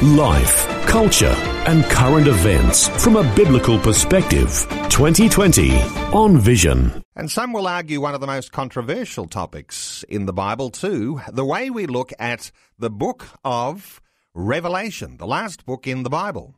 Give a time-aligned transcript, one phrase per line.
[0.00, 1.36] Life, culture,
[1.66, 4.66] and current events from a biblical perspective.
[4.88, 5.76] 2020
[6.12, 7.04] on Vision.
[7.14, 11.44] And some will argue one of the most controversial topics in the Bible, too the
[11.44, 14.00] way we look at the book of
[14.34, 16.56] Revelation, the last book in the Bible.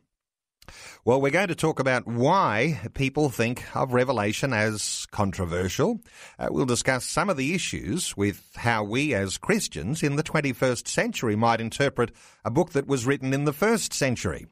[1.03, 6.01] Well, we're going to talk about why people think of Revelation as controversial.
[6.39, 10.87] Uh, we'll discuss some of the issues with how we as Christians in the 21st
[10.87, 12.11] century might interpret
[12.43, 14.47] a book that was written in the first century.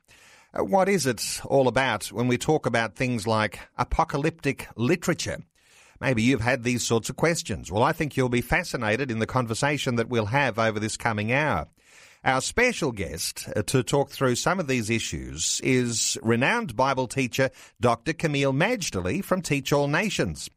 [0.53, 5.39] Uh, what is it all about when we talk about things like apocalyptic literature?
[5.99, 7.71] Maybe you've had these sorts of questions.
[7.71, 11.31] Well, I think you'll be fascinated in the conversation that we'll have over this coming
[11.31, 11.67] hour.
[12.25, 17.49] Our special guest uh, to talk through some of these issues is renowned Bible teacher
[17.81, 18.13] Dr.
[18.13, 20.49] Kameel Majdali from Teach All Nations.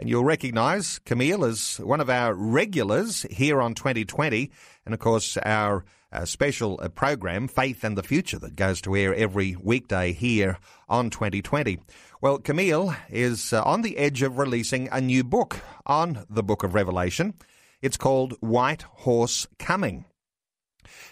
[0.00, 4.50] And you'll recognise Kameel as one of our regulars here on 2020,
[4.84, 8.96] and of course, our uh, special uh, program, Faith and the Future, that goes to
[8.96, 11.78] air every weekday here on 2020.
[12.20, 16.64] Well, Kameel is uh, on the edge of releasing a new book on the book
[16.64, 17.34] of Revelation.
[17.80, 20.04] It's called White Horse Coming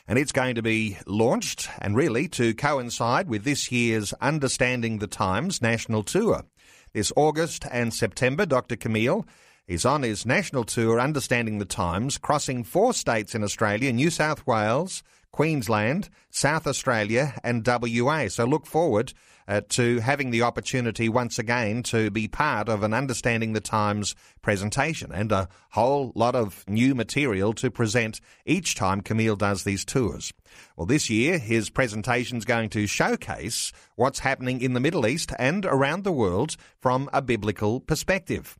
[0.06, 5.06] and it's going to be launched and really to coincide with this year's Understanding the
[5.06, 6.44] Times national tour.
[6.92, 8.76] This August and September, Dr.
[8.76, 9.26] Kameel
[9.66, 14.44] is on his national tour Understanding the Times, crossing four states in Australia New South
[14.46, 18.28] Wales, Queensland, South Australia, and WA.
[18.28, 19.12] So look forward
[19.50, 24.14] uh, to having the opportunity once again to be part of an Understanding the Times
[24.42, 29.84] presentation and a whole lot of new material to present each time Kameel does these
[29.84, 30.32] tours.
[30.76, 35.32] Well, this year, his presentation is going to showcase what's happening in the Middle East
[35.38, 38.56] and around the world from a biblical perspective.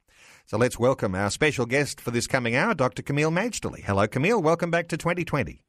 [0.47, 3.05] So let's welcome our special guest for this coming hour, Dr.
[3.05, 3.85] Kameel Majdali.
[3.85, 4.43] Hello, Kameel.
[4.43, 5.63] Welcome back to 2020.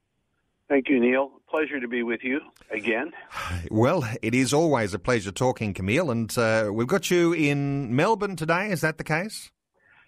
[0.72, 1.32] Thank you, Neil.
[1.50, 2.40] Pleasure to be with you
[2.70, 3.12] again.
[3.70, 8.38] Well, it is always a pleasure talking, Kameel, and uh, we've got you in Melbourne
[8.38, 8.72] today.
[8.72, 9.52] Is that the case?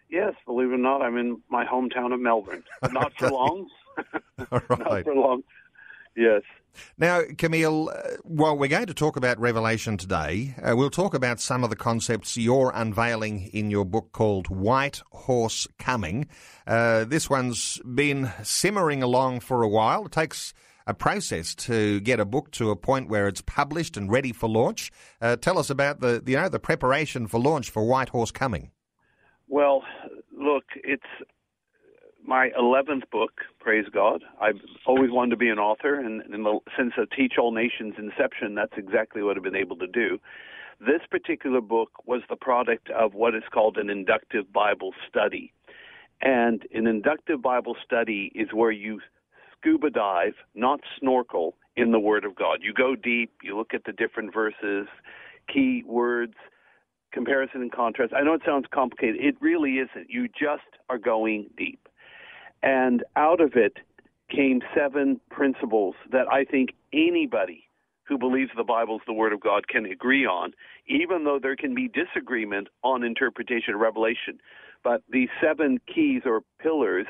[0.09, 2.63] Yes, believe it or not, I'm in my hometown of Melbourne.
[2.93, 3.67] Not for long.
[4.51, 4.69] right.
[4.69, 5.43] not for long.
[6.15, 6.43] Yes.
[6.97, 11.39] Now, Kameel, uh, while we're going to talk about Revelation today, uh, we'll talk about
[11.39, 16.27] some of the concepts you're unveiling in your book called White Horse Coming.
[16.67, 20.05] Uh, this one's been simmering along for a while.
[20.05, 20.53] It takes
[20.85, 24.49] a process to get a book to a point where it's published and ready for
[24.49, 24.91] launch.
[25.21, 28.71] Uh, tell us about the you know the preparation for launch for White Horse Coming.
[29.47, 29.83] Well,
[30.37, 31.03] look, it's
[32.25, 34.23] my 11th book, praise God.
[34.41, 38.55] I've always wanted to be an author, and, the, since the Teach All Nations inception,
[38.55, 40.19] that's exactly what I've been able to do.
[40.79, 45.53] This particular book was the product of what is called an inductive Bible study.
[46.21, 48.99] And an inductive Bible study is where you
[49.57, 52.59] scuba dive, not snorkel, in the Word of God.
[52.61, 54.87] You go deep, you look at the different verses,
[55.51, 56.35] key words,
[57.11, 58.13] comparison and contrast.
[58.13, 59.17] I know it sounds complicated.
[59.19, 60.09] It really isn't.
[60.09, 61.87] You just are going deep.
[62.63, 63.77] And out of it
[64.33, 67.65] came seven principles that I think anybody
[68.05, 70.53] who believes the Bible is the Word of God can agree on,
[70.87, 74.39] even though there can be disagreement on interpretation of Revelation.
[74.83, 77.05] But these seven keys or pillars,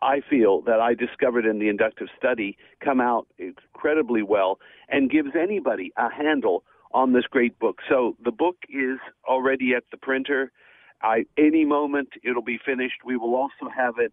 [0.00, 4.58] I feel that I discovered in the inductive study come out incredibly well
[4.88, 7.78] and gives anybody a handle on this great book.
[7.88, 8.98] So the book is
[9.28, 10.52] already at the printer.
[11.02, 13.04] I, any moment it'll be finished.
[13.04, 14.12] We will also have it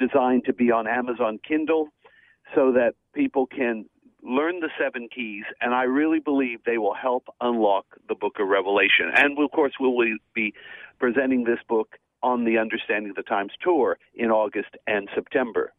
[0.00, 1.88] designed to be on Amazon Kindle
[2.54, 3.84] so that people can
[4.22, 8.48] learn the seven keys, and I really believe they will help unlock the book of
[8.48, 9.10] Revelation.
[9.14, 10.52] And of course, we will be
[10.98, 15.72] presenting this book on the Understanding the Times tour in August and September.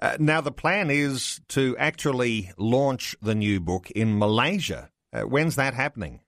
[0.00, 4.90] Uh, now, the plan is to actually launch the new book in Malaysia.
[5.12, 6.20] Uh, when's that happening?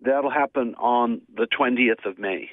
[0.00, 2.50] That'll happen on the 20th of May.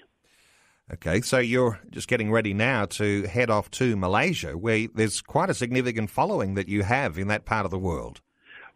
[0.94, 5.50] Okay, so you're just getting ready now to head off to Malaysia, where there's quite
[5.50, 8.20] a significant following that you have in that part of the world.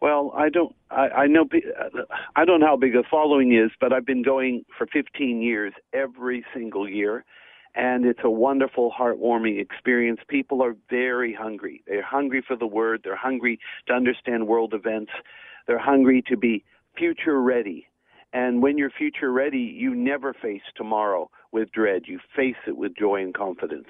[0.01, 0.73] Well, I don't.
[0.91, 1.45] I, I know.
[2.38, 5.73] I don't know how big the following is, but I've been going for 15 years,
[5.91, 7.25] every single year,
[7.75, 10.21] and it's a wonderful, heartwarming experience.
[10.29, 11.83] People are very hungry.
[11.85, 13.01] They're hungry for the word.
[13.03, 15.11] They're hungry to understand world events.
[15.68, 16.63] They're hungry to be
[16.95, 17.88] future ready
[18.35, 22.04] And when you're future ready, you never face tomorrow with dread.
[22.06, 23.88] You face it with joy and confidence.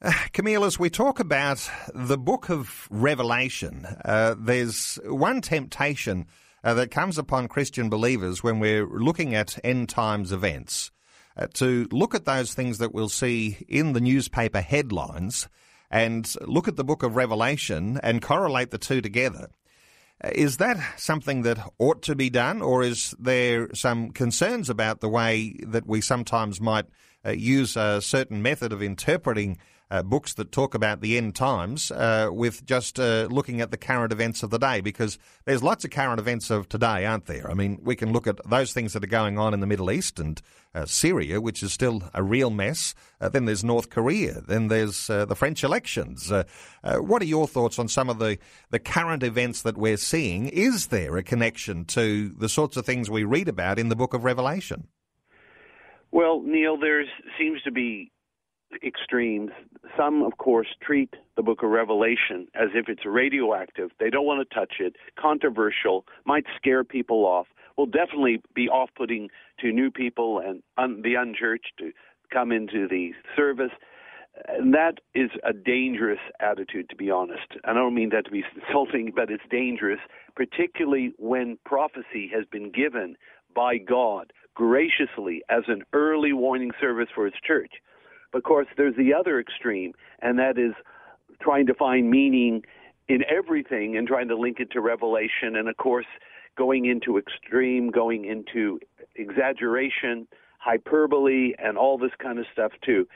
[0.00, 6.26] Uh, Kameel, as we talk about the book of Revelation, uh, there's one temptation
[6.62, 10.92] uh, that comes upon Christian believers when we're looking at end times events
[11.36, 15.48] uh, to look at those things that we'll see in the newspaper headlines
[15.90, 19.48] and look at the book of Revelation and correlate the two together.
[20.22, 25.00] Uh, is that something that ought to be done, or is there some concerns about
[25.00, 26.86] the way that we sometimes might
[27.24, 29.58] uh, use a certain method of interpreting
[29.90, 33.76] uh, books that talk about the end times uh, with just uh, looking at the
[33.76, 37.50] current events of the day because there's lots of current events of today, aren't there?
[37.50, 39.90] I mean, we can look at those things that are going on in the Middle
[39.90, 40.40] East and
[40.74, 42.94] uh, Syria, which is still a real mess.
[43.20, 44.40] Uh, then there's North Korea.
[44.40, 46.30] Then there's the French elections.
[46.84, 48.38] what are your thoughts on some of the,
[48.70, 50.46] the current events that we're seeing?
[50.48, 54.14] Is there a connection to the sorts of things we read about in the book
[54.14, 54.86] of Revelation?
[56.12, 57.04] Well, Neil, there
[57.38, 58.10] seems to be
[58.84, 59.50] extremes.
[59.96, 63.90] Some, of course, treat the book of Revelation as if it's radioactive.
[63.98, 67.46] They don't want to touch it, controversial, might scare people off,
[67.76, 69.28] will definitely be off putting
[69.60, 71.92] to new people and un- the unchurched to
[72.32, 73.72] come into the service.
[74.46, 77.46] And that is a dangerous attitude, to be honest.
[77.64, 80.00] I don't mean that to be insulting, but it's dangerous,
[80.36, 83.16] particularly when prophecy has been given
[83.54, 87.72] by God graciously as an early warning service for His church.
[88.32, 90.72] But of course, there's the other extreme, and that is
[91.40, 92.62] trying to find meaning
[93.08, 96.06] in everything and trying to link it to Revelation, and of course,
[96.56, 98.78] going into extreme, going into
[99.16, 100.28] exaggeration,
[100.58, 103.08] hyperbole, and all this kind of stuff too.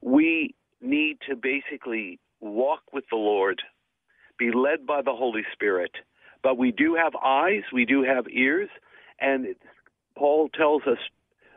[0.00, 3.62] We need to basically walk with the Lord,
[4.38, 5.92] be led by the Holy Spirit,
[6.42, 8.68] but we do have eyes, we do have ears,
[9.20, 9.54] and
[10.16, 10.98] Paul tells us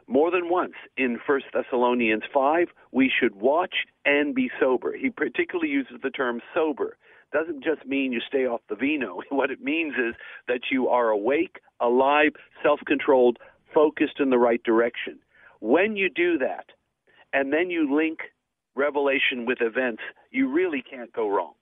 [0.08, 3.76] more than once in 1 Thessalonians 5, we should watch
[4.06, 4.96] and be sober.
[4.96, 6.98] He particularly uses the term sober.
[7.34, 9.22] Doesn't just mean you stay off the vino.
[9.30, 10.16] What it means is
[10.48, 13.38] that you are awake, alive, self controlled,
[13.74, 15.20] focused in the right direction.
[15.60, 16.68] When you do that,
[17.34, 18.20] and then you link
[18.76, 21.54] revelation with events, you really can't go wrong.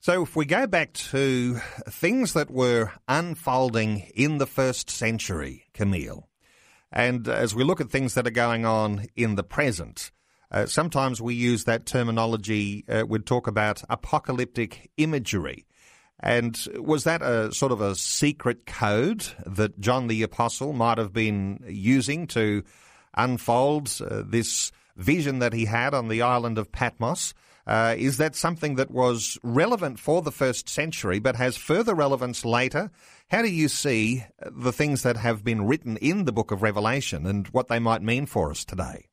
[0.00, 1.56] So, if we go back to
[1.88, 6.24] things that were unfolding in the first century, Kameel,
[6.96, 10.12] and as we look at things that are going on in the present,
[10.50, 15.66] uh, sometimes we use that terminology, uh, we'd talk about apocalyptic imagery.
[16.20, 21.12] And was that a sort of a secret code that John the Apostle might have
[21.12, 22.62] been using to
[23.12, 27.34] unfold uh, this vision that he had on the island of Patmos?
[27.66, 32.42] Uh, is that something that was relevant for the first century but has further relevance
[32.42, 32.90] later?
[33.30, 37.26] How do you see the things that have been written in the book of Revelation
[37.26, 39.06] and what they might mean for us today?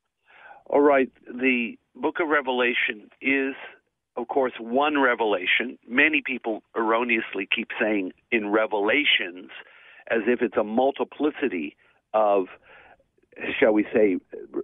[0.68, 1.12] All right.
[1.27, 3.56] The book of Revelation is,
[4.15, 5.80] of course, one revelation.
[5.88, 9.50] Many people erroneously keep saying in revelations
[10.12, 11.75] as if it's a multiplicity
[12.13, 12.45] of
[13.60, 14.18] shall we say,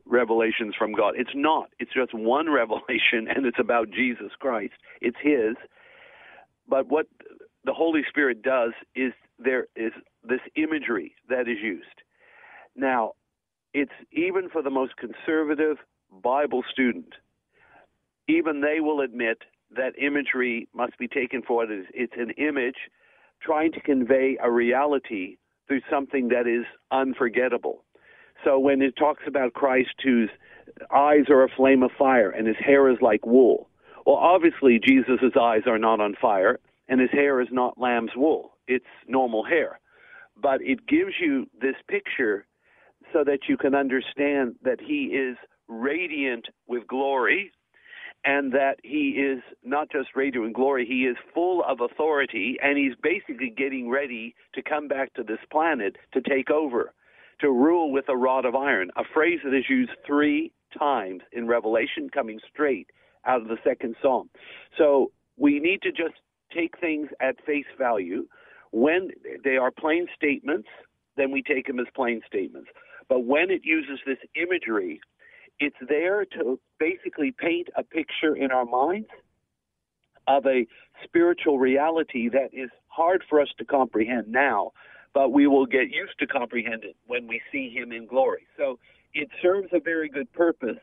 [0.05, 1.15] revelations from God.
[1.17, 1.69] It's not.
[1.79, 4.73] It's just one revelation, and it's about Jesus Christ.
[5.01, 5.55] It's His.
[6.67, 7.07] But what
[7.63, 9.91] the Holy Spirit does is there is
[10.23, 11.85] this imagery that is used.
[12.75, 13.13] Now,
[13.73, 15.77] it's even for the most conservative
[16.11, 17.13] Bible student,
[18.27, 19.39] even they will admit
[19.75, 21.85] that imagery must be taken for what it is.
[21.93, 22.77] It's an image
[23.41, 25.37] trying to convey a reality
[25.67, 27.83] through something that is unforgettable.
[28.43, 30.29] So when it talks about Christ whose
[30.91, 33.69] eyes are a flame of fire and his hair is like wool,
[34.05, 38.57] well, obviously Jesus' eyes are not on fire and his hair is not lamb's wool.
[38.67, 39.79] It's normal hair.
[40.35, 42.45] But it gives you this picture
[43.13, 47.51] so that you can understand that he is radiant with glory
[48.25, 52.77] and that he is not just radiant with glory, he is full of authority and
[52.77, 56.93] he's basically getting ready to come back to this planet to take over
[57.39, 61.47] to rule with a rod of iron, a phrase that is used three times in
[61.47, 62.87] Revelation, coming straight
[63.25, 64.29] out of the second psalm.
[64.77, 66.15] So we need to just
[66.53, 68.27] take things at face value.
[68.71, 69.09] When
[69.43, 70.67] they are plain statements,
[71.17, 72.69] then we take them as plain statements.
[73.07, 75.01] But when it uses this imagery,
[75.59, 79.09] it's there to basically paint a picture in our minds
[80.27, 80.67] of a
[81.03, 84.71] spiritual reality that is hard for us to comprehend now,
[85.13, 88.45] but we will get used to comprehend it when we see him in glory.
[88.57, 88.77] So
[89.13, 90.77] it serves a very good purpose,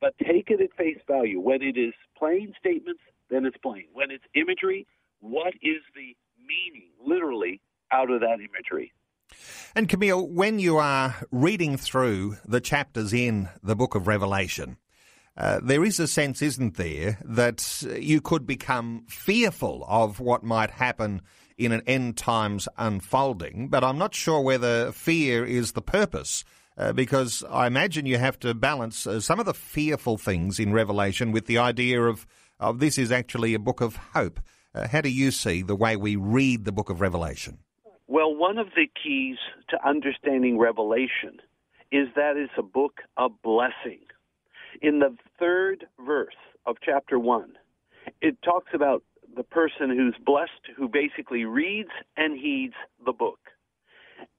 [0.00, 1.40] but take it at face value.
[1.40, 3.86] When it is plain statements, then it's plain.
[3.92, 4.86] When it's imagery,
[5.24, 8.92] what is the meaning, literally, out of that imagery?
[9.74, 14.76] And Kameel, when you are reading through the chapters in the book of Revelation,
[15.36, 20.70] uh, there is a sense, isn't there, that you could become fearful of what might
[20.70, 21.22] happen
[21.56, 26.44] in an end times unfolding, but I'm not sure whether fear is the purpose.
[26.76, 30.72] Uh, because I imagine you have to balance uh, some of the fearful things in
[30.72, 32.26] Revelation with the idea of,
[32.58, 34.40] of this is actually a book of hope.
[34.74, 37.58] Uh, how do you see the way we read the book of Revelation?
[38.08, 39.36] Well, one of the keys
[39.70, 41.38] to understanding Revelation
[41.92, 44.00] is that it's a book of blessing.
[44.82, 46.34] In the third verse
[46.66, 47.52] of chapter 1,
[48.20, 49.04] it talks about
[49.36, 53.38] the person who's blessed who basically reads and heeds the book.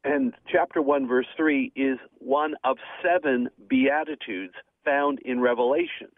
[0.03, 6.09] And chapter 1, verse 3 is one of seven Beatitudes found in Revelation.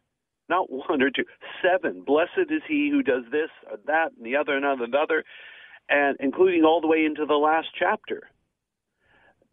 [0.49, 1.25] Not one or two,
[1.61, 2.03] seven.
[2.05, 5.23] Blessed is he who does this or that and the other and another,
[5.89, 8.29] and including all the way into the last chapter.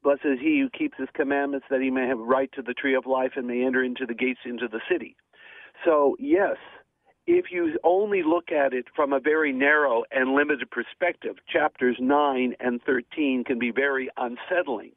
[0.03, 2.95] Blessed is he who keeps his commandments that he may have right to the tree
[2.95, 5.17] of life and may enter into the gates into the city.
[5.85, 6.57] So, yes,
[7.27, 12.55] if you only look at it from a very narrow and limited perspective, chapters 9
[12.61, 14.93] and 13 can be very unsettling.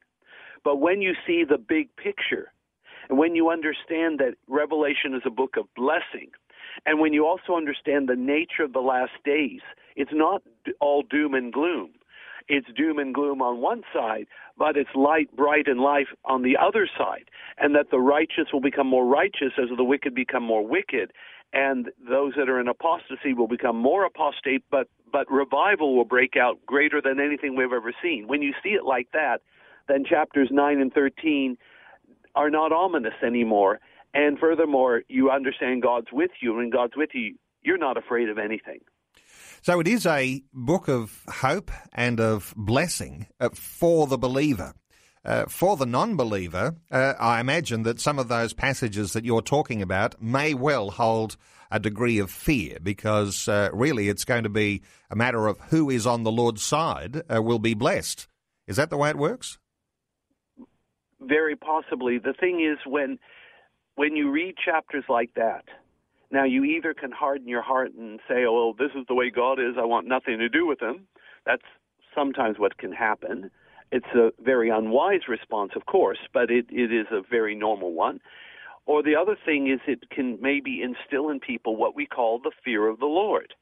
[0.62, 2.52] But when you see the big picture,
[3.08, 6.30] and when you understand that Revelation is a book of blessing,
[6.86, 9.60] and when you also understand the nature of the last days,
[9.96, 10.42] it's not
[10.80, 11.90] all doom and gloom.
[12.48, 16.56] It's doom and gloom on one side, but it's light, bright, and life on the
[16.56, 17.30] other side.
[17.58, 21.12] And that the righteous will become more righteous as the wicked become more wicked
[21.52, 26.36] and those that are in apostasy will become more apostate, but but revival will break
[26.36, 28.28] out greater than anything we've ever seen.
[28.28, 29.40] When you see it like that,
[29.88, 31.56] then chapters nine and thirteen
[32.38, 33.80] are not ominous anymore.
[34.14, 38.38] And furthermore, you understand God's with you, and God's with you, you're not afraid of
[38.38, 38.78] anything.
[39.60, 44.72] So it is a book of hope and of blessing uh, for the believer.
[45.24, 49.42] Uh, for the non believer, uh, I imagine that some of those passages that you're
[49.42, 51.36] talking about may well hold
[51.72, 54.80] a degree of fear because uh, really it's going to be
[55.10, 58.28] a matter of who is on the Lord's side uh, will be blessed.
[58.68, 59.58] Is that the way it works?
[61.20, 62.18] Very possibly.
[62.18, 63.18] The thing is, when
[63.96, 65.64] when you read chapters like that,
[66.30, 69.30] now you either can harden your heart and say, "Oh, well, this is the way
[69.30, 69.76] God is.
[69.76, 71.08] I want nothing to do with Him."
[71.44, 71.64] That's
[72.14, 73.50] sometimes what can happen.
[73.90, 78.20] It's a very unwise response, of course, but it, it is a very normal one.
[78.86, 82.52] Or the other thing is it can maybe instill in people what we call the
[82.64, 83.54] fear of the Lord.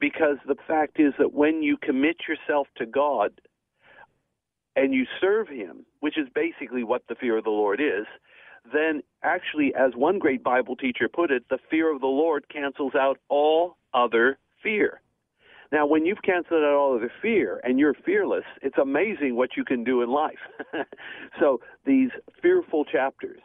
[0.00, 3.40] Because the fact is that when you commit yourself to God
[4.78, 8.06] and you serve Him, which is basically what the fear of the Lord is,
[8.72, 12.94] then actually, as one great Bible teacher put it, the fear of the Lord cancels
[12.94, 15.00] out all other fear.
[15.70, 19.50] Now, when you've canceled out all of the fear and you're fearless, it's amazing what
[19.56, 20.38] you can do in life.
[21.40, 23.40] so, these fearful chapters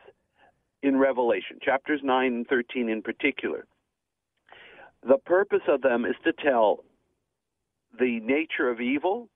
[0.81, 3.65] in Revelation, chapters 9 and 13 in particular,
[5.07, 6.83] the purpose of them is to tell
[7.99, 9.29] the nature of evil,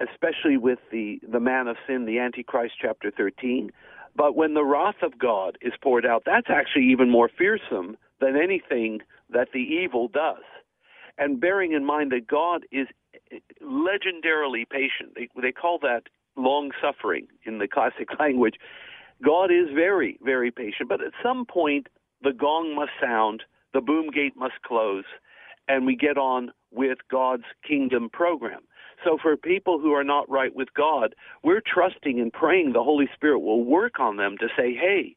[0.00, 3.70] especially with the, the man of sin, the Antichrist, chapter 13.
[4.14, 8.36] But when the wrath of God is poured out, that's actually even more fearsome than
[8.36, 10.42] anything that the evil does
[11.18, 12.86] and bearing in mind that God is
[13.30, 15.14] eh, legendarily patient.
[15.14, 16.04] They, they call that
[16.36, 18.54] long suffering in the classic language.
[19.24, 21.88] God is very, very patient, but at some point
[22.22, 25.04] the gong must sound, the boom gate must close,
[25.68, 28.60] and we get on with God's kingdom program.
[29.04, 33.08] So for people who are not right with God, we're trusting and praying the Holy
[33.14, 35.16] Spirit will work on them to say, hey,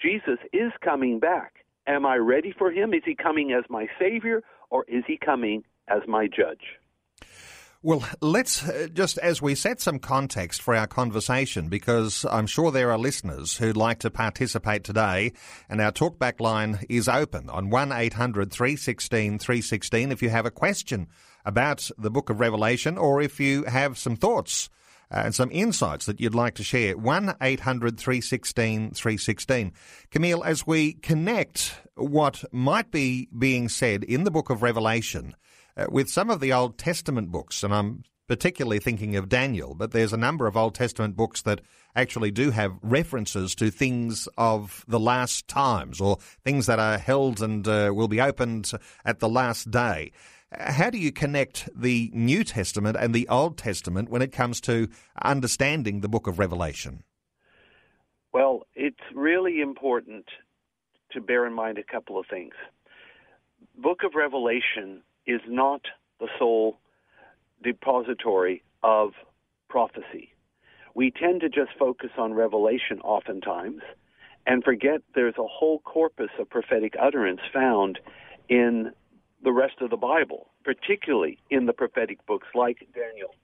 [0.00, 1.64] Jesus is coming back.
[1.86, 2.94] Am I ready for him?
[2.94, 6.78] Is he coming as my Savior or is he coming as my judge?
[7.86, 12.72] Well, let's uh, just as we set some context for our conversation, because I'm sure
[12.72, 15.34] there are listeners who'd like to participate today,
[15.68, 20.50] and our talkback line is open on 1 800 316 316 if you have a
[20.50, 21.06] question
[21.44, 24.68] about the book of Revelation or if you have some thoughts
[25.12, 26.96] uh, and some insights that you'd like to share.
[26.96, 29.72] 1 800 316 316.
[30.10, 35.36] Kameel, as we connect what might be being said in the book of Revelation
[35.76, 39.92] uh, with some of the Old Testament books, and I'm particularly thinking of Daniel, but
[39.92, 41.60] there's a number of Old Testament books that
[41.94, 47.40] actually do have references to things of the last times or things that are held
[47.40, 48.72] and uh, will be opened
[49.04, 50.12] at the last day.
[50.52, 54.88] How do you connect the New Testament and the Old Testament when it comes to
[55.22, 57.02] understanding the book of Revelation?
[58.32, 60.26] Well, it's really important
[61.12, 62.54] to bear in mind a couple of things.
[63.76, 65.82] Book of Revelation is not
[66.20, 66.78] the sole
[67.62, 69.12] depository of
[69.68, 70.32] prophecy.
[70.94, 73.82] We tend to just focus on revelation oftentimes
[74.46, 77.98] and forget there's a whole corpus of prophetic utterance found
[78.48, 78.92] in
[79.42, 83.34] the rest of the Bible, particularly in the prophetic books like Daniel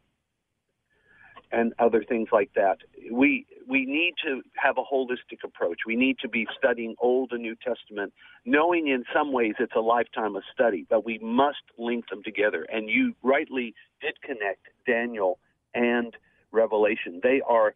[1.53, 2.79] and other things like that.
[3.11, 5.81] We we need to have a holistic approach.
[5.87, 8.13] We need to be studying Old and New Testament,
[8.45, 12.67] knowing in some ways it's a lifetime of study, but we must link them together.
[12.73, 15.39] And you rightly did connect Daniel
[15.75, 16.15] and
[16.53, 17.21] Revelation.
[17.23, 17.75] They are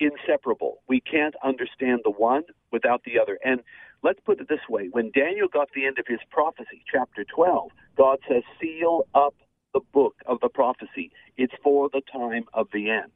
[0.00, 0.80] inseparable.
[0.88, 2.42] We can't understand the one
[2.72, 3.38] without the other.
[3.44, 3.60] And
[4.02, 7.70] let's put it this way when Daniel got the end of his prophecy, chapter 12,
[7.96, 9.34] God says, Seal up
[9.74, 11.10] the book of the prophecy.
[11.36, 13.12] It's for the time of the end.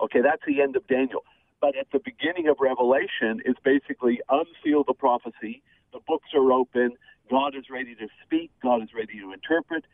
[0.00, 1.22] Okay, that's the end of Daniel.
[1.60, 5.62] But at the beginning of Revelation, it's basically unseal the prophecy.
[5.92, 6.92] The books are open.
[7.30, 8.50] God is ready to speak.
[8.62, 9.84] God is ready to interpret.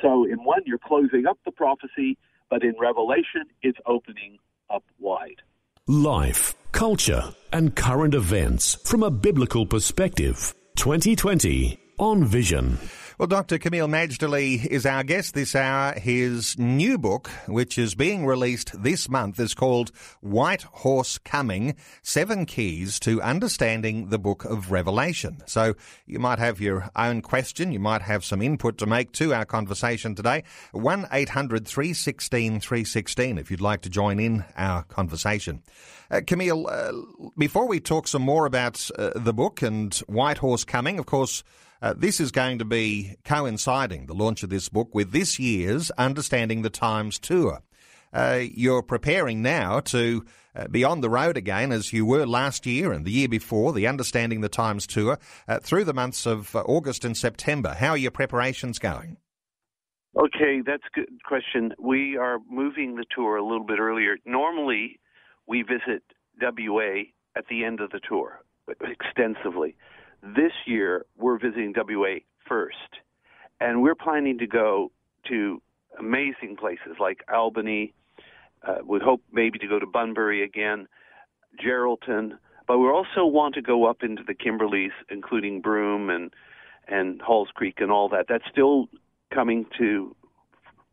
[0.00, 2.18] So in one, you're closing up the prophecy,
[2.50, 4.38] but in Revelation, it's opening
[4.68, 5.42] up wide.
[5.86, 10.54] Life, culture, and current events from a biblical perspective.
[10.76, 12.78] 2020 on Vision.
[13.22, 13.60] Well, Dr.
[13.60, 15.92] Kameel Majdali is our guest this hour.
[15.96, 22.46] His new book, which is being released this month, is called White Horse Coming Seven
[22.46, 25.40] Keys to Understanding the Book of Revelation.
[25.46, 25.74] So
[26.04, 27.70] you might have your own question.
[27.70, 30.42] You might have some input to make to our conversation today.
[30.72, 35.62] 1 800 316 316 if you'd like to join in our conversation.
[36.10, 40.64] Uh, Kameel, uh, before we talk some more about uh, the book and White Horse
[40.64, 41.44] Coming, of course,
[41.82, 45.90] uh, this is going to be coinciding, the launch of this book, with this year's
[45.98, 47.60] Understanding the Times tour.
[48.12, 50.24] Uh, you're preparing now to
[50.54, 53.72] uh, be on the road again as you were last year and the year before,
[53.72, 57.74] the Understanding the Times tour, uh, through the months of uh, August and September.
[57.74, 59.16] How are your preparations going?
[60.16, 61.72] Okay, that's a good question.
[61.78, 64.18] We are moving the tour a little bit earlier.
[64.24, 65.00] Normally,
[65.48, 66.04] we visit
[66.40, 69.74] WA at the end of the tour extensively.
[70.22, 72.76] This year, we're visiting WA first,
[73.60, 74.92] and we're planning to go
[75.26, 75.60] to
[75.98, 77.92] amazing places like Albany.
[78.66, 80.86] Uh, we hope maybe to go to Bunbury again,
[81.60, 86.32] Geraldton, but we also want to go up into the Kimberleys, including Broome and
[86.86, 88.26] and Halls Creek and all that.
[88.28, 88.88] That's still
[89.34, 90.14] coming to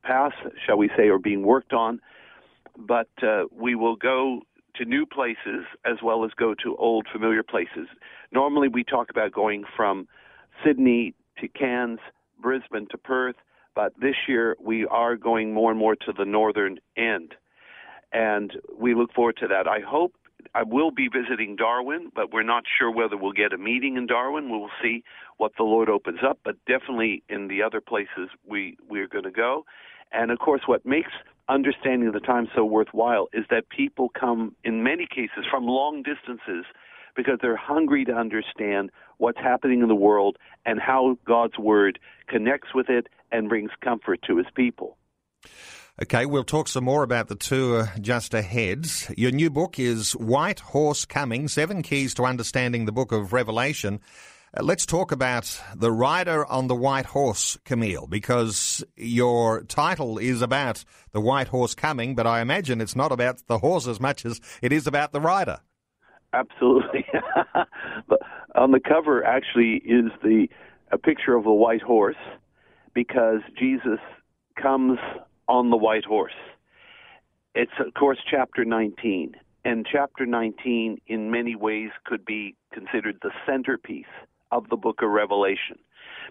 [0.03, 0.33] pass,
[0.65, 1.99] shall we say, or being worked on.
[2.77, 4.41] But uh, we will go
[4.79, 7.87] to new places as well as go to old familiar places.
[8.31, 10.07] Normally, we talk about going from
[10.65, 11.99] Sydney to Cairns,
[12.41, 13.35] Brisbane to Perth,
[13.75, 17.35] but this year we are going more and more to the northern end.
[18.11, 19.67] And we look forward to that.
[19.67, 20.15] I hope
[20.55, 24.07] I will be visiting Darwin, but we're not sure whether we'll get a meeting in
[24.07, 24.45] Darwin.
[24.49, 25.03] We will see
[25.37, 29.31] what the Lord opens up, but definitely in the other places we we're going to
[29.31, 29.65] go.
[30.11, 31.11] And of course, what makes
[31.49, 36.65] understanding the time so worthwhile is that people come, in many cases, from long distances
[37.15, 42.69] because they're hungry to understand what's happening in the world and how God's Word connects
[42.73, 44.97] with it and brings comfort to His people.
[46.01, 48.88] Okay, we'll talk some more about the tour just ahead.
[49.17, 53.99] Your new book is White Horse Coming Seven Keys to Understanding the Book of Revelation.
[54.57, 60.41] Uh, let's talk about the rider on the white horse, Kameel, because your title is
[60.41, 64.25] about the white horse coming, but I imagine it's not about the horse as much
[64.25, 65.59] as it is about the rider.
[66.33, 67.05] Absolutely.
[68.07, 68.19] but
[68.55, 70.47] on the cover actually is the
[70.91, 72.15] a picture of a white horse
[72.95, 73.99] because Jesus
[74.59, 74.97] comes
[75.47, 76.33] on the white horse.
[77.53, 83.31] It's of course chapter 19 and chapter 19 in many ways could be considered the
[83.45, 84.05] centerpiece
[84.51, 85.77] of the book of Revelation.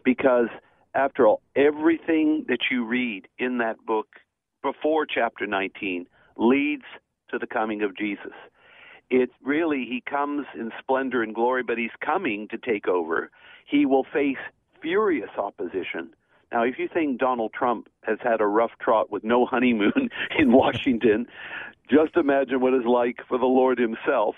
[0.05, 0.49] Because
[0.95, 4.09] after all, everything that you read in that book
[4.63, 6.85] before chapter 19 leads
[7.31, 8.33] to the coming of Jesus.
[9.11, 13.31] It really, he comes in splendor and glory, but he's coming to take over.
[13.67, 14.37] He will face
[14.83, 16.11] furious opposition.
[16.53, 20.53] Now, if you think Donald Trump has had a rough trot with no honeymoon in
[20.53, 21.27] Washington,
[21.91, 24.35] just imagine what it's like for the Lord himself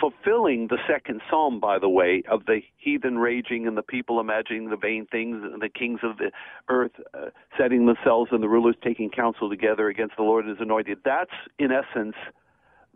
[0.00, 4.70] fulfilling the second psalm, by the way, of the heathen raging and the people imagining
[4.70, 6.30] the vain things and the kings of the
[6.68, 7.26] earth uh,
[7.58, 10.98] setting themselves and the rulers taking counsel together against the Lord and his anointed.
[11.04, 12.16] That's, in essence,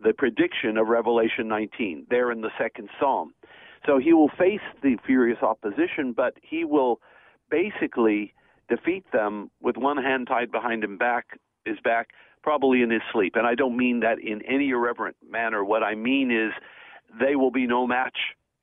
[0.03, 3.33] the prediction of Revelation 19, there in the second psalm.
[3.85, 6.99] So he will face the furious opposition, but he will
[7.49, 8.33] basically
[8.69, 12.09] defeat them with one hand tied behind him back his back
[12.43, 15.95] probably in his sleep and i don't mean that in any irreverent manner what i
[15.95, 16.51] mean is
[17.19, 18.17] they will be no match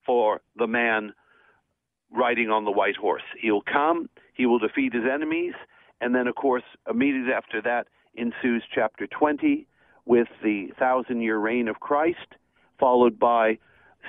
[0.04, 1.12] for the man
[2.10, 3.22] riding on the white horse.
[3.40, 5.54] He'll come, he will defeat his enemies,
[6.00, 9.66] and then, of course, immediately after that, ensues chapter 20
[10.04, 12.36] with the thousand year reign of Christ,
[12.78, 13.58] followed by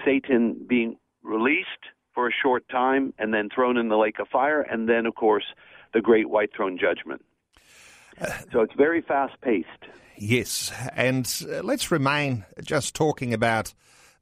[0.03, 1.67] Satan being released
[2.13, 5.15] for a short time and then thrown in the lake of fire, and then, of
[5.15, 5.45] course,
[5.93, 7.23] the great white throne judgment.
[8.51, 9.67] So it's very fast paced.
[10.17, 13.73] Yes, and uh, let's remain just talking about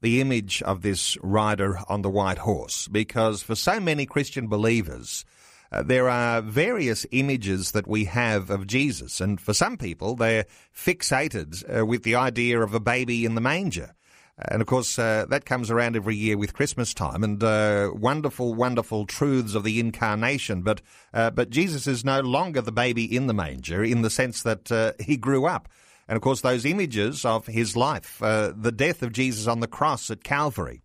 [0.02, 5.26] the image of this rider on the white horse, because for so many Christian believers,
[5.72, 10.46] uh, there are various images that we have of Jesus, and for some people, they're
[10.76, 13.94] fixated uh, with the idea of a baby in the manger.
[14.38, 18.56] And of course, uh, that comes around every year with Christmas time and uh, wonderful,
[18.56, 20.64] wonderful truths of the incarnation.
[20.64, 20.82] But,
[21.14, 24.72] uh, but Jesus is no longer the baby in the manger in the sense that
[24.72, 25.70] uh, he grew up.
[26.12, 29.66] And of course, those images of his life, uh, the death of Jesus on the
[29.68, 30.82] cross at Calvary,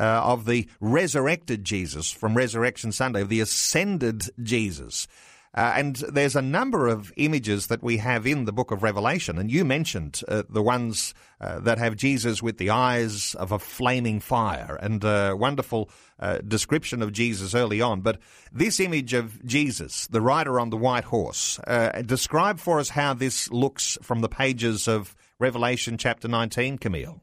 [0.00, 5.06] uh, of the resurrected Jesus from Resurrection Sunday, of the ascended Jesus,
[5.52, 9.36] uh, and there's a number of images that we have in the book of Revelation,
[9.36, 13.58] and you mentioned uh, the ones uh, that have Jesus with the eyes of a
[13.58, 18.00] flaming fire, and a wonderful uh, description of Jesus early on.
[18.00, 18.20] But
[18.52, 23.14] this image of Jesus, the rider on the white horse, uh, describe for us how
[23.14, 27.20] this looks from the pages of Revelation chapter 19, Kameel.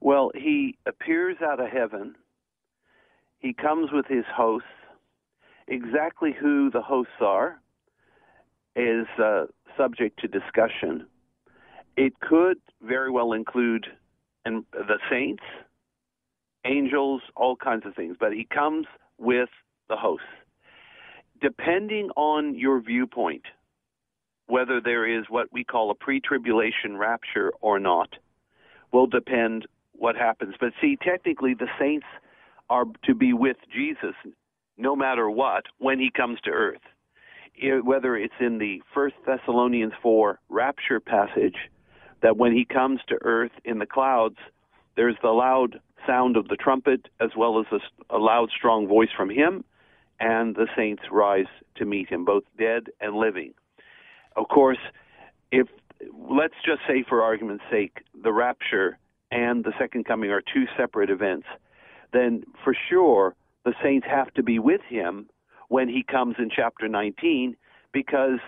[0.00, 2.14] Well, he appears out of heaven.
[3.38, 4.68] He comes with his hosts
[5.70, 7.60] exactly who the hosts are
[8.76, 11.06] is uh, subject to discussion.
[11.96, 13.86] It could very well include
[14.44, 15.42] and the saints,
[16.64, 18.86] angels, all kinds of things, but he comes
[19.18, 19.50] with
[19.88, 20.26] the hosts.
[21.40, 23.42] Depending on your viewpoint,
[24.46, 28.08] whether there is what we call a pre-tribulation rapture or not,
[28.92, 30.54] will depend what happens.
[30.58, 32.06] But see, technically, the saints
[32.68, 34.14] are to be with Jesus
[34.80, 36.80] no matter what when he comes to earth.
[37.82, 41.56] whether it's in the First Thessalonians 4 rapture passage,
[42.22, 44.38] that when he comes to earth in the clouds,
[44.96, 49.10] there's the loud sound of the trumpet as well as a, a loud, strong voice
[49.14, 49.64] from him,
[50.18, 53.52] and the saints rise to meet him, both dead and living.
[54.36, 54.78] Of course,
[55.52, 55.68] if
[56.18, 58.98] let's just say, for argument's sake, the rapture
[59.30, 61.46] and the second coming are two separate events,
[62.12, 65.28] then for sure the saints have to be with him
[65.68, 67.56] when he comes in chapter 19
[67.92, 68.38] because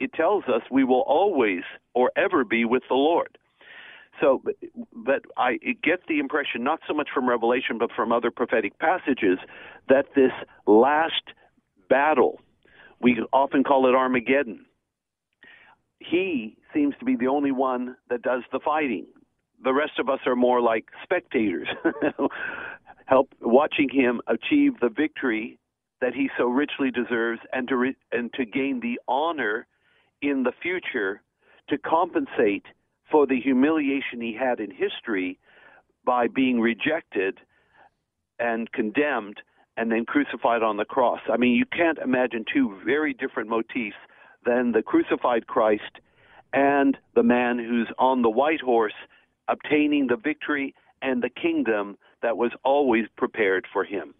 [0.00, 1.62] it tells us we will always
[1.94, 3.38] or ever be with the Lord.
[4.20, 4.42] So,
[4.92, 9.38] but I get the impression, not so much from Revelation, but from other prophetic passages,
[9.88, 10.32] that this
[10.66, 11.22] last
[11.88, 12.40] battle,
[13.00, 14.66] we often call it Armageddon,
[15.98, 19.06] he seems to be the only one that does the fighting.
[19.62, 21.68] The rest of us are more like spectators
[23.12, 25.58] help watching him achieve the victory
[26.00, 29.66] that he so richly deserves and to re- and to gain the honor
[30.22, 31.20] in the future
[31.68, 32.64] to compensate
[33.10, 35.38] for the humiliation he had in history
[36.06, 37.36] by being rejected
[38.38, 39.42] and condemned
[39.76, 41.20] and then crucified on the cross.
[41.30, 43.96] I mean, you can't imagine two very different motifs
[44.46, 46.00] than the crucified Christ
[46.54, 48.98] and the man who's on the white horse
[49.48, 54.14] obtaining the victory and the kingdom that was always prepared for him.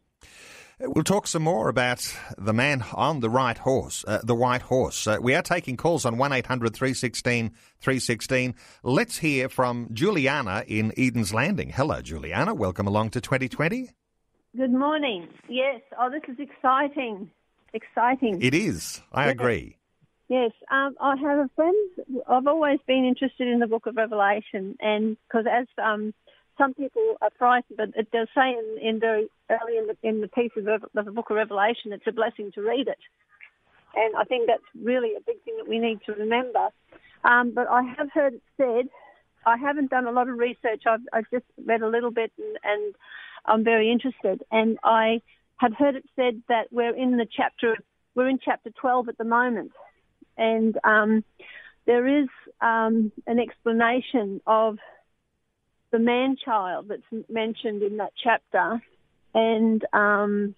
[0.85, 5.07] We'll talk some more about the man on the right horse, uh, the white horse.
[5.07, 8.55] Uh, we are taking calls on 1 800 316 316.
[8.83, 11.71] Let's hear from Juliana in Eden's Landing.
[11.71, 12.53] Hello, Juliana.
[12.53, 13.91] Welcome along to 2020.
[14.57, 15.29] Good morning.
[15.49, 15.83] Yes.
[15.99, 17.31] Oh, this is exciting.
[17.73, 18.43] Exciting.
[18.43, 19.01] It is.
[19.13, 19.33] I yes.
[19.33, 19.77] agree.
[20.29, 20.51] Yes.
[20.71, 21.91] Um, I have a friend.
[22.29, 26.13] I've always been interested in the book of Revelation, and because as um,
[26.63, 30.21] some people are frightened, but it does say in, in very early in the, in
[30.21, 32.99] the piece of, of the book of Revelation, it's a blessing to read it.
[33.97, 36.69] And I think that's really a big thing that we need to remember.
[37.25, 38.89] Um, but I have heard it said,
[39.45, 40.83] I haven't done a lot of research.
[40.87, 42.95] I've, I've just read a little bit and, and
[43.45, 44.43] I'm very interested.
[44.53, 45.21] And I
[45.57, 47.77] have heard it said that we're in the chapter,
[48.15, 49.73] we're in chapter 12 at the moment.
[50.39, 51.25] And um,
[51.87, 52.29] there is
[52.61, 54.79] um, an explanation of
[55.93, 58.83] the man child that's mentioned in that chapter,
[59.35, 60.55] and um,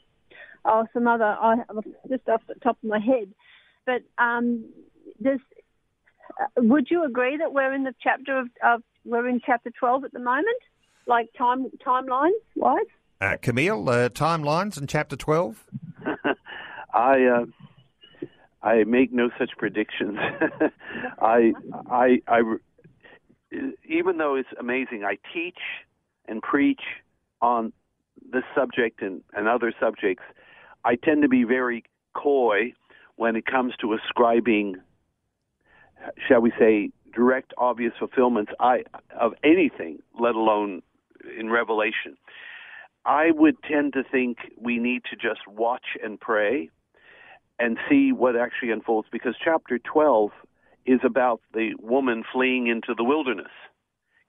[0.64, 1.56] oh, some other, I,
[2.08, 3.34] just off the top of my head.
[3.84, 4.64] But um,
[5.22, 5.40] does,
[6.40, 10.04] uh, would you agree that we're in the chapter of, of we're in chapter twelve
[10.04, 10.62] at the moment,
[11.06, 12.86] like time timeline wise?
[13.20, 15.64] Uh, Kameel, uh, timelines in chapter twelve.
[16.94, 17.46] I uh,
[18.62, 20.18] I make no such predictions.
[21.20, 21.52] I
[21.90, 22.56] I I
[23.88, 25.58] even though it's amazing, I teach
[26.26, 26.80] and preach
[27.40, 27.72] on
[28.32, 30.24] this subject and, and other subjects.
[30.84, 32.72] I tend to be very coy
[33.16, 34.76] when it comes to ascribing
[36.28, 38.84] shall we say, direct, obvious fulfillments I,
[39.18, 40.82] of anything, let alone
[41.38, 42.16] in Revelation.
[43.04, 46.70] I would tend to think we need to just watch and pray
[47.58, 50.30] and see what actually unfolds because chapter 12
[50.86, 53.52] is about the woman fleeing into the wilderness,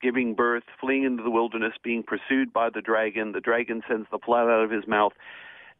[0.01, 3.31] giving birth, fleeing into the wilderness, being pursued by the dragon.
[3.31, 5.13] The dragon sends the blood out of his mouth.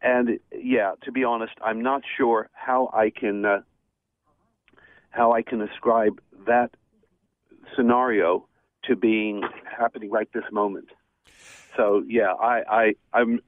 [0.02, 3.60] And yeah, to be honest, I'm not sure how I can uh,
[5.10, 6.70] how I can ascribe that
[7.74, 8.46] scenario
[8.84, 9.42] to being
[9.78, 10.88] happening right this moment.
[11.76, 13.40] So yeah, I, I I'm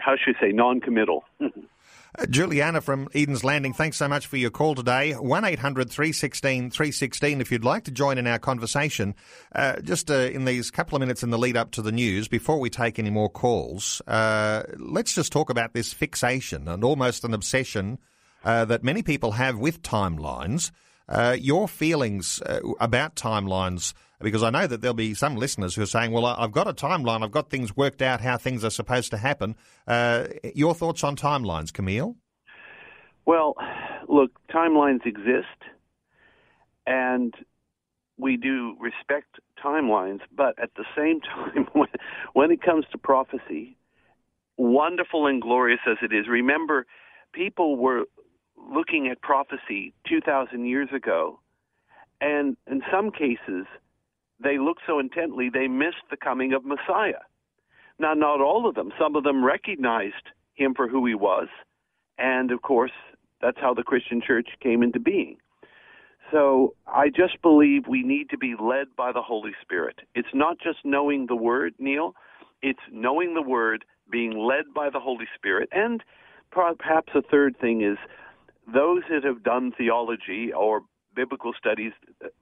[0.00, 1.24] how should I say non-committal.
[2.18, 5.12] Uh, Juliana from Eden's Landing, thanks so much for your call today.
[5.12, 9.14] 1 800 316 316 if you'd like to join in our conversation.
[9.54, 12.26] Uh, just uh, in these couple of minutes in the lead up to the news,
[12.26, 17.22] before we take any more calls, uh, let's just talk about this fixation and almost
[17.22, 17.98] an obsession
[18.44, 20.70] uh, that many people have with timelines.
[21.08, 22.42] Uh, your feelings
[22.80, 26.52] about timelines because I know that there'll be some listeners who are saying, well, I've
[26.52, 29.56] got a timeline, I've got things worked out how things are supposed to happen.
[29.86, 32.16] Uh, your thoughts on timelines, Kameel?
[33.26, 33.54] Well,
[34.08, 35.46] look, timelines exist,
[36.86, 37.34] and
[38.18, 41.88] we do respect timelines, but at the same time, when,
[42.32, 43.76] when it comes to prophecy,
[44.56, 46.86] wonderful and glorious as it is, remember,
[47.32, 48.04] people were
[48.56, 51.40] looking at prophecy 2,000 years ago,
[52.20, 53.66] and in some cases,
[54.42, 57.22] they looked so intently they missed the coming of Messiah.
[57.98, 58.92] Now, not all of them.
[59.00, 60.14] Some of them recognized
[60.54, 61.48] him for who he was,
[62.18, 62.92] and of course,
[63.40, 65.36] that's how the Christian church came into being.
[66.30, 70.00] So I just believe we need to be led by the Holy Spirit.
[70.14, 72.14] It's not just knowing the Word, Neil.
[72.62, 76.02] It's knowing the Word, being led by the Holy Spirit, and
[76.50, 77.98] perhaps a third thing is
[78.72, 80.82] those that have done theology or
[81.16, 81.92] biblical studies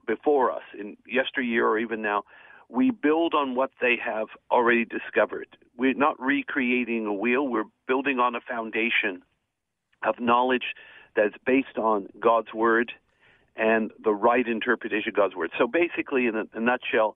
[0.05, 2.23] before us in yesteryear or even now,
[2.69, 5.47] we build on what they have already discovered.
[5.77, 9.23] We're not recreating a wheel, we're building on a foundation
[10.05, 10.75] of knowledge
[11.15, 12.91] that's based on God's Word
[13.55, 15.51] and the right interpretation of God's Word.
[15.57, 17.15] So basically, in a, a nutshell,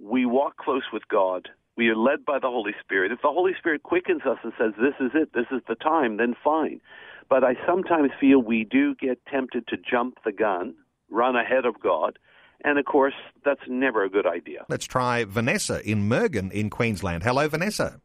[0.00, 1.48] we walk close with God.
[1.76, 3.12] We are led by the Holy Spirit.
[3.12, 6.16] If the Holy Spirit quickens us and says, This is it, this is the time,
[6.16, 6.80] then fine.
[7.28, 10.74] But I sometimes feel we do get tempted to jump the gun,
[11.10, 12.18] run ahead of God.
[12.62, 14.66] And of course, that's never a good idea.
[14.68, 17.22] Let's try Vanessa in Murgon in Queensland.
[17.22, 18.00] Hello, Vanessa.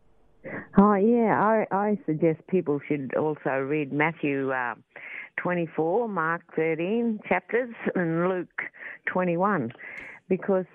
[0.78, 1.40] Oh, yeah.
[1.42, 4.76] I, I suggest people should also read Matthew uh,
[5.38, 8.62] 24, Mark 13 chapters, and Luke
[9.08, 9.72] 21,
[10.30, 10.66] because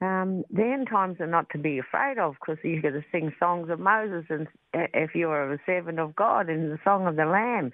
[0.00, 3.32] um, the end times are not to be afraid of because you're going to sing
[3.40, 7.24] songs of Moses and if you're a servant of God and the song of the
[7.24, 7.72] Lamb,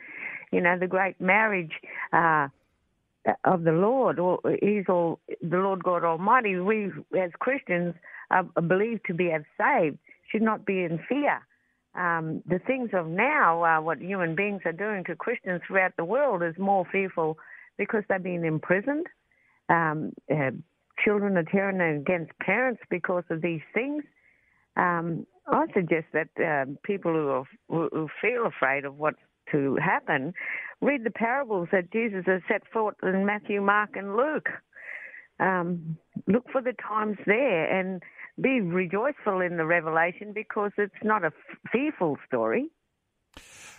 [0.51, 1.73] you know, the great marriage
[2.13, 2.49] uh,
[3.45, 6.57] of the Lord, or He's all the Lord God Almighty.
[6.57, 7.95] We as Christians
[8.31, 9.99] are believed to be as saved
[10.31, 11.41] should not be in fear.
[11.95, 16.05] Um, the things of now, uh, what human beings are doing to Christians throughout the
[16.05, 17.39] world, is more fearful
[17.79, 19.07] because they're being imprisoned.
[19.69, 20.51] Um, uh,
[21.05, 24.03] children are turning against parents because of these things.
[24.77, 29.19] Um, I suggest that uh, people who, are, who feel afraid of what's
[29.53, 30.35] to happen
[30.85, 34.49] read the parables that Jesus has set forth in Matthew, Mark, and Luke.
[35.41, 35.97] Um,
[36.29, 38.03] look for the times there and
[38.41, 41.33] be rejoiceful in the revelation because it's not a
[41.73, 42.71] fearful story.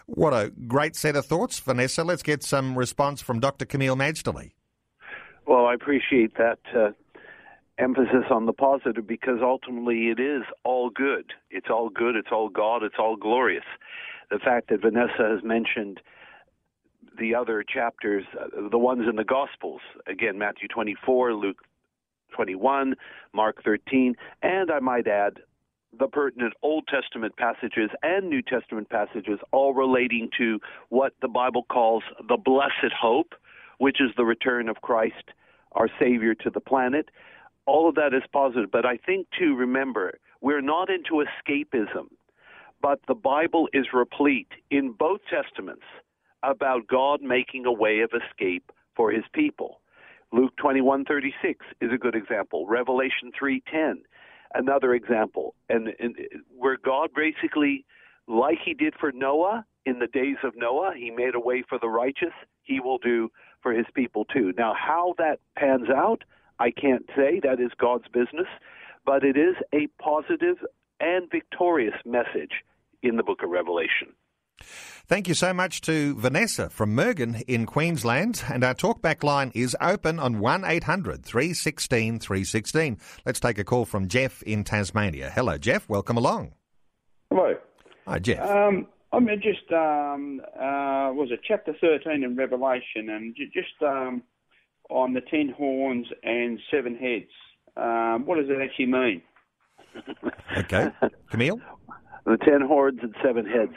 [0.08, 2.04] What a great set of thoughts, Vanessa.
[2.04, 3.66] Let's get some response from Dr.
[3.66, 4.52] Kameel Majdali.
[5.48, 6.92] Well, I appreciate that uh,
[7.78, 11.34] emphasis on the positive because ultimately it is all good.
[11.50, 12.16] It's all good.
[12.16, 12.84] It's all God.
[12.84, 13.66] It's all glorious.
[14.30, 16.02] The fact that Vanessa has mentioned
[17.18, 21.58] the other chapters, uh, the ones in the Gospels, again, Matthew 24, Luke
[22.36, 22.96] 21,
[23.34, 25.40] Mark 13, and I might add,
[25.98, 30.60] the pertinent Old Testament passages and New Testament passages, all relating to
[30.90, 33.34] what the Bible calls the blessed hope,
[33.78, 35.32] which is the return of Christ,
[35.74, 37.10] our Savior, to the planet.
[37.66, 38.72] All of that is positive.
[38.72, 42.08] But I think, too, remember, we're not into escapism,
[42.82, 45.86] but the Bible is replete in both Testaments
[46.44, 49.82] about God making a way of escape for his people.
[50.32, 52.68] Luke 21:36 is a good example.
[52.68, 54.04] Revelation 3:10
[54.56, 55.54] another example.
[55.70, 56.16] And, and
[56.58, 57.86] where God basically
[58.28, 61.78] like he did for Noah in the days of Noah, he made a way for
[61.78, 62.34] the righteous,
[62.64, 63.30] he will do
[63.62, 64.54] for his people too.
[64.58, 66.24] Now how that pans out,
[66.60, 68.48] I can't say, that is God's business,
[69.06, 70.58] but it is a positive
[71.00, 72.52] and victorious message
[73.04, 74.14] in the book of Revelation.
[75.08, 78.44] Thank you so much to Vanessa from Murgon in Queensland.
[78.52, 82.98] And our talkback line is open on 1800 316 316.
[83.26, 85.30] Let's take a call from Jeff in Tasmania.
[85.30, 85.88] Hello, Jeff.
[85.88, 86.54] Welcome along.
[87.30, 87.56] Hello.
[88.08, 88.50] Hi, Jeff.
[88.50, 94.24] Um, I'm just, um, uh, was it chapter 13 in Revelation, and just um,
[94.90, 97.32] on the ten horns and seven heads.
[97.78, 99.22] Um, what does it actually mean?
[100.58, 100.92] Okay.
[101.32, 101.62] Kameel?
[102.26, 103.74] The ten horns and seven heads.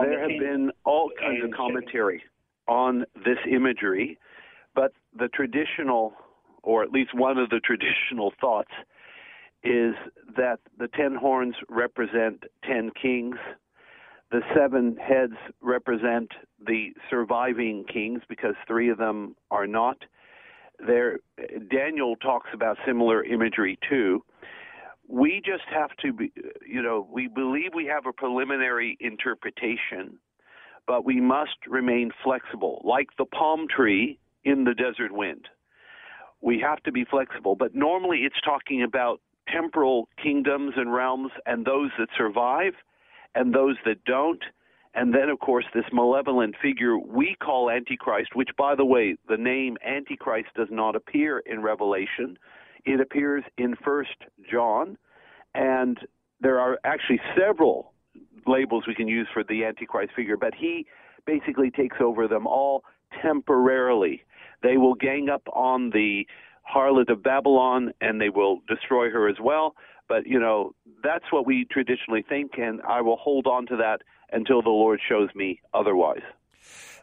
[0.00, 2.22] There have been all kinds of commentary
[2.66, 4.18] on this imagery,
[4.74, 6.14] but the traditional,
[6.62, 8.70] or at least one of the traditional thoughts,
[9.62, 9.94] is
[10.34, 13.36] that the ten horns represent ten kings,
[14.30, 16.30] the seven heads represent
[16.66, 19.98] the surviving kings because three of them are not.
[20.78, 21.18] There,
[21.70, 24.22] Daniel talks about similar imagery too.
[25.08, 26.32] We just have to be,
[26.66, 30.18] you know, we believe we have a preliminary interpretation,
[30.86, 35.48] but we must remain flexible, like the palm tree in the desert wind.
[36.42, 41.64] We have to be flexible, but normally it's talking about temporal kingdoms and realms and
[41.64, 42.74] those that survive
[43.34, 44.42] and those that don't.
[44.94, 49.36] And then, of course, this malevolent figure we call Antichrist, which, by the way, the
[49.36, 52.38] name Antichrist does not appear in Revelation.
[52.84, 54.16] It appears in First
[54.50, 54.96] John,
[55.54, 55.98] and
[56.40, 57.92] there are actually several
[58.46, 60.86] labels we can use for the Antichrist figure, but he
[61.26, 62.84] basically takes over them all
[63.22, 64.22] temporarily.
[64.62, 66.26] They will gang up on the
[66.68, 69.74] harlot of Babylon and they will destroy her as well.
[70.08, 73.98] But, you know, that's what we traditionally think, and I will hold on to that
[74.32, 76.22] until the Lord shows me otherwise.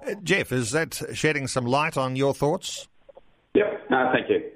[0.05, 2.87] Uh, Jeff, is that shedding some light on your thoughts?
[3.53, 3.89] Yep.
[3.89, 4.51] No, thank you.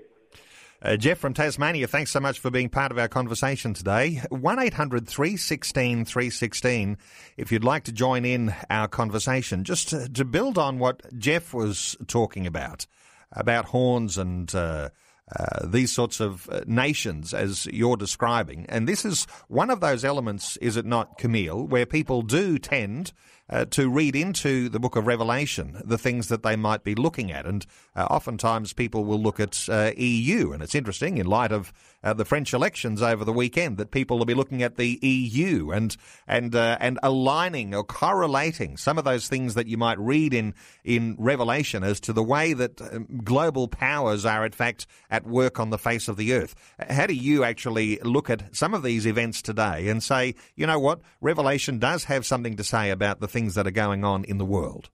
[0.81, 4.21] Uh, Jeff from Tasmania, thanks so much for being part of our conversation today.
[4.29, 6.97] 1 800 316 316
[7.35, 11.53] if you'd like to join in our conversation, just to, to build on what Jeff
[11.53, 12.87] was talking about,
[13.31, 14.53] about horns and.
[14.55, 14.89] Uh,
[15.35, 18.65] uh, these sorts of uh, nations as you're describing.
[18.67, 23.13] And this is one of those elements, is it not, Kameel, where people do tend
[23.49, 27.31] uh, to read into the book of Revelation the things that they might be looking
[27.31, 27.45] at.
[27.45, 31.73] And uh, oftentimes people will look at uh, EU, and it's interesting in light of
[32.03, 35.71] uh, the French elections over the weekend that people will be looking at the EU
[35.71, 40.33] and and uh, and aligning or correlating some of those things that you might read
[40.33, 45.25] in in Revelation as to the way that um, global powers are in fact at
[45.25, 46.55] work on the face of the earth.
[46.89, 50.79] How do you actually look at some of these events today and say, you know
[50.79, 54.25] what, Revelation does have something to say about the things things that are going on
[54.25, 54.89] in the world?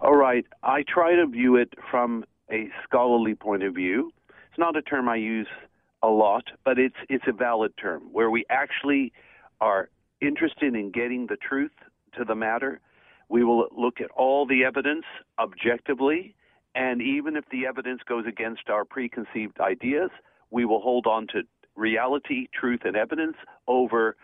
[0.00, 0.44] All right.
[0.64, 4.10] I try to view it from a scholarly point of view.
[4.28, 5.46] It's not a term I use
[6.02, 9.12] a lot, but it's it's a valid term where we actually
[9.60, 9.88] are
[10.20, 11.76] interested in getting the truth
[12.16, 12.80] to the matter.
[13.28, 15.04] We will look at all the evidence
[15.38, 16.34] objectively,
[16.74, 20.10] and even if the evidence goes against our preconceived ideas,
[20.50, 21.42] we will hold on to
[21.76, 23.36] reality, truth, and evidence
[23.68, 24.16] over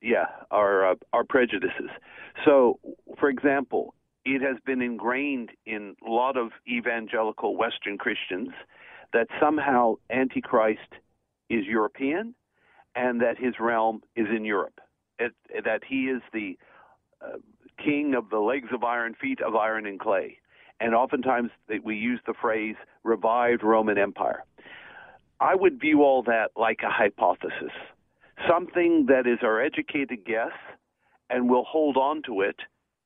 [0.00, 1.90] yeah, our uh, our prejudices.
[2.44, 2.78] So,
[3.18, 8.50] for example, it has been ingrained in a lot of evangelical Western Christians
[9.12, 10.92] that somehow Antichrist
[11.48, 12.34] is European
[12.94, 14.80] and that his realm is in Europe.
[15.18, 15.32] It,
[15.64, 16.56] that he is the
[17.20, 17.38] uh,
[17.82, 20.38] king of the legs of iron, feet of iron and clay.
[20.80, 21.50] And oftentimes
[21.82, 24.44] we use the phrase revived Roman Empire.
[25.40, 27.72] I would view all that like a hypothesis
[28.46, 30.52] something that is our educated guess,
[31.30, 32.56] and we'll hold on to it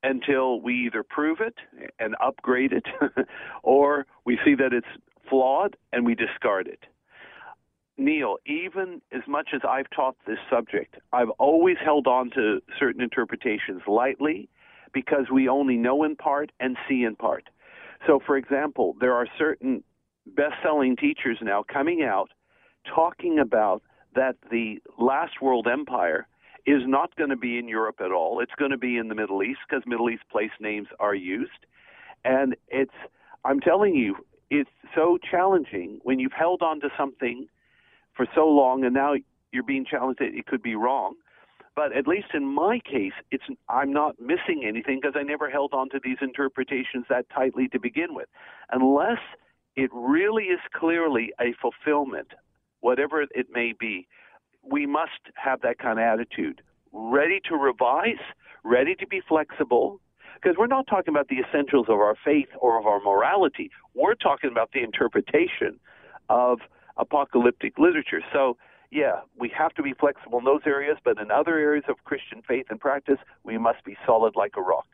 [0.03, 1.55] until we either prove it
[1.99, 2.85] and upgrade it,
[3.63, 4.87] or we see that it's
[5.29, 6.81] flawed and we discard it.
[7.99, 13.03] Neil, even as much as I've taught this subject, I've always held on to certain
[13.03, 14.49] interpretations lightly
[14.93, 17.45] because we only know in part and see in part.
[18.07, 19.85] So, for example, there are certain
[20.27, 22.31] best selling teachers now coming out
[22.95, 23.83] talking about
[24.15, 26.27] that the last world empire
[26.67, 28.41] is not going to be in Europe at all.
[28.41, 31.51] It's going to be in the Middle East because Middle East place names are used.
[32.25, 32.95] And it's,
[33.45, 34.17] I'm telling you,
[34.51, 37.47] it's so challenging when you've held on to something
[38.15, 39.15] for so long and now
[39.51, 41.15] you're being challenged that it could be wrong.
[41.75, 45.73] But at least in my case, it's I'm not missing anything because I never held
[45.73, 48.29] on to these interpretations that tightly to begin with.
[48.71, 49.21] Unless
[49.75, 52.29] it really is clearly a fulfillment
[52.83, 54.07] whatever it may be,
[54.63, 56.63] we must have that kind of attitude.
[56.93, 58.21] Ready to revise,
[58.65, 60.01] ready to be flexible,
[60.35, 63.71] because we're not talking about the essentials of our faith or of our morality.
[63.95, 65.79] We're talking about the interpretation
[66.29, 66.61] of
[66.97, 68.21] apocalyptic literature.
[68.33, 68.57] So,
[68.91, 72.43] yeah, we have to be flexible in those areas, but in other areas of Christian
[72.47, 74.87] faith and practice, we must be solid like a rock.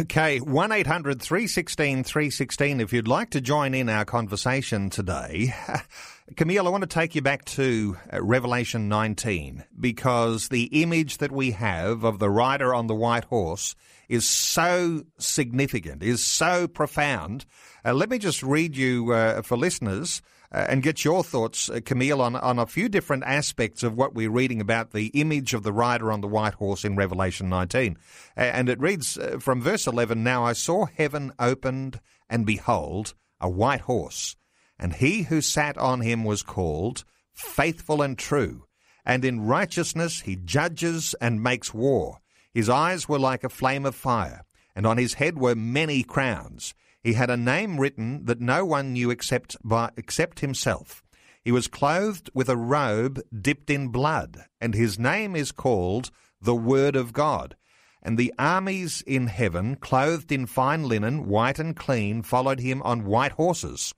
[0.00, 5.54] Okay, 1 800 316 316 if you'd like to join in our conversation today.
[6.34, 11.30] Kameel, I want to take you back to uh, Revelation 19 because the image that
[11.30, 13.76] we have of the rider on the white horse
[14.08, 17.44] is so significant, is so profound.
[17.84, 20.22] Uh, let me just read you uh, for listeners
[20.54, 24.14] uh, and get your thoughts, uh, Kameel, on, on a few different aspects of what
[24.14, 27.98] we're reading about the image of the rider on the white horse in Revelation 19.
[28.36, 32.00] Uh, and it reads uh, from verse 11 Now I saw heaven opened,
[32.30, 34.36] and behold, a white horse,
[34.78, 38.64] and he who sat on him was called Faithful and True,
[39.04, 42.18] and in righteousness he judges and makes war.
[42.52, 44.44] His eyes were like a flame of fire,
[44.76, 46.74] and on his head were many crowns.
[47.04, 51.04] He had a name written that no one knew except, by, except himself.
[51.42, 56.54] He was clothed with a robe dipped in blood, and his name is called the
[56.54, 57.56] Word of God.
[58.02, 63.04] And the armies in heaven, clothed in fine linen, white and clean, followed him on
[63.04, 63.92] white horses.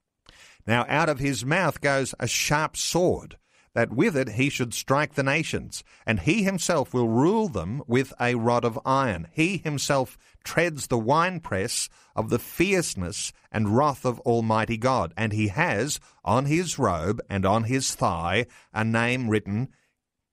[0.66, 3.38] Now out of his mouth goes a sharp sword,
[3.76, 8.14] that with it he should strike the nations, and he himself will rule them with
[8.18, 9.28] a rod of iron.
[9.30, 15.48] He himself treads the winepress of the fierceness and wrath of Almighty God, and he
[15.48, 19.68] has on his robe and on his thigh a name written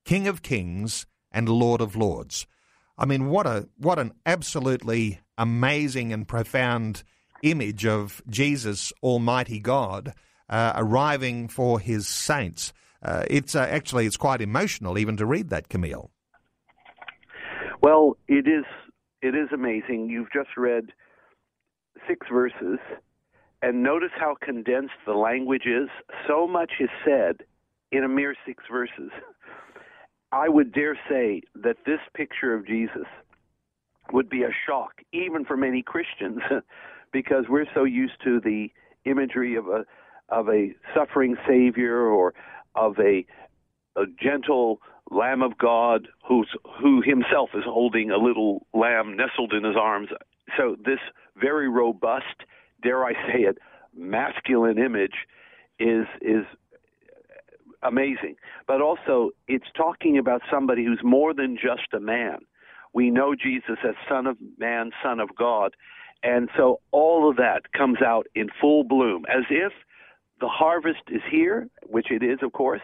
[0.05, 2.47] King of Kings and Lord of Lords.
[2.97, 7.03] I mean, what a what an absolutely amazing and profound
[7.41, 10.13] image of Jesus, Almighty God,
[10.47, 12.71] uh, arriving for His saints.
[13.03, 16.09] Uh, it's uh, actually it's quite emotional even to read that, Kameel.
[17.81, 18.65] Well, it is
[19.21, 20.09] it is amazing.
[20.09, 20.93] You've just read
[22.07, 22.79] six verses,
[23.61, 25.89] and notice how condensed the language is.
[26.27, 27.41] So much is said
[27.91, 29.11] in a mere six verses.
[30.31, 33.05] I would dare say that this picture of Jesus
[34.11, 36.39] would be a shock, even for many Christians,
[37.13, 38.69] because we're so used to the
[39.05, 39.85] imagery of a
[40.29, 42.33] of a suffering Savior or
[42.75, 43.25] of a,
[43.95, 44.79] a gentle
[45.11, 46.49] Lamb of God who's,
[46.81, 50.09] who himself is holding a little lamb nestled in his arms.
[50.57, 50.99] So, this
[51.35, 52.43] very robust,
[52.81, 53.57] dare I say it,
[53.95, 55.27] masculine image
[55.79, 56.45] is, is
[57.83, 58.35] amazing.
[58.67, 62.39] But also, it's talking about somebody who's more than just a man.
[62.93, 65.75] We know Jesus as Son of Man, Son of God.
[66.21, 69.73] And so all of that comes out in full bloom, as if
[70.43, 72.81] the harvest is here, which it is, of course,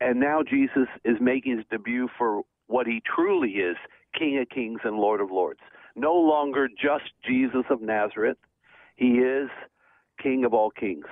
[0.00, 3.76] and now Jesus is making his debut for what he truly is
[4.18, 5.60] King of Kings and Lord of Lords.
[5.94, 8.38] No longer just Jesus of Nazareth,
[8.96, 9.48] he is
[10.20, 11.06] King of all kings.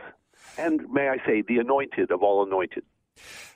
[0.59, 2.83] And may I say, the anointed of all anointed.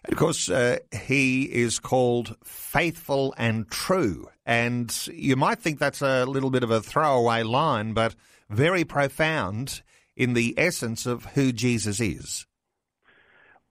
[0.05, 4.29] Of course, uh, he is called faithful and true.
[4.47, 8.15] And you might think that's a little bit of a throwaway line, but
[8.49, 9.83] very profound
[10.19, 12.45] in the essence of who Jesus is.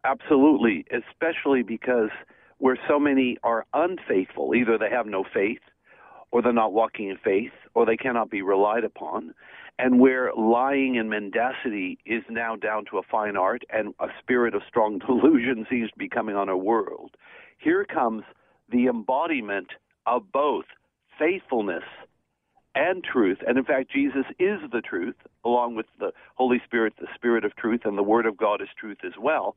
[0.06, 2.10] Absolutely, especially because
[2.58, 5.60] where so many are unfaithful, either they have no faith,
[6.32, 9.34] or they're not walking in faith, or they cannot be relied upon,
[9.78, 14.56] and where lying and mendacity is now down to a fine art and a spirit
[14.56, 17.12] of strong delusion seems to be coming on a world.
[17.58, 18.24] Here comes
[18.72, 19.68] the embodiment
[20.06, 20.66] of both
[21.20, 21.84] faithfulness
[22.78, 23.40] and truth.
[23.46, 27.56] And in fact, Jesus is the truth, along with the Holy Spirit, the Spirit of
[27.56, 29.56] truth, and the Word of God is truth as well.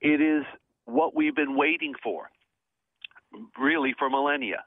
[0.00, 0.44] It is
[0.86, 2.30] what we've been waiting for,
[3.58, 4.64] really, for millennia.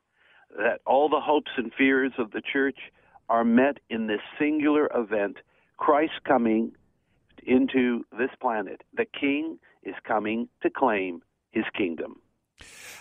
[0.58, 2.78] That all the hopes and fears of the church
[3.30, 5.38] are met in this singular event
[5.78, 6.74] Christ coming
[7.44, 8.82] into this planet.
[8.96, 11.22] The King is coming to claim
[11.52, 12.20] his kingdom.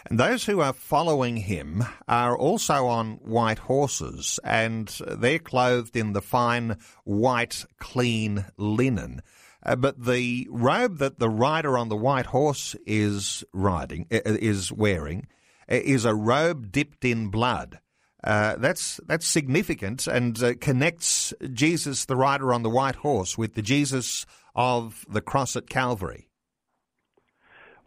[0.09, 6.13] And those who are following him are also on white horses, and they're clothed in
[6.13, 9.23] the fine white, clean linen.
[9.63, 14.73] Uh, but the robe that the rider on the white horse is riding uh, is
[14.73, 15.27] wearing
[15.71, 17.81] uh, is a robe dipped in blood.
[18.25, 23.55] Uh, that's that's significant and uh, connects Jesus, the rider on the white horse, with
[23.55, 26.29] the Jesus of the cross at Calvary.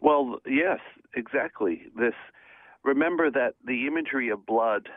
[0.00, 0.80] Well, yes,
[1.14, 1.82] exactly.
[1.96, 2.14] This
[2.84, 4.88] remember that the imagery of blood,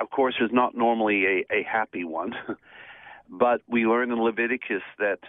[0.00, 2.34] of course, is not normally a, a happy one,
[3.30, 5.20] but we learn in Leviticus that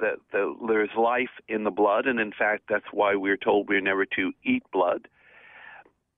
[0.00, 3.80] that the, there's life in the blood, and in fact, that's why we're told we're
[3.80, 5.08] never to eat blood.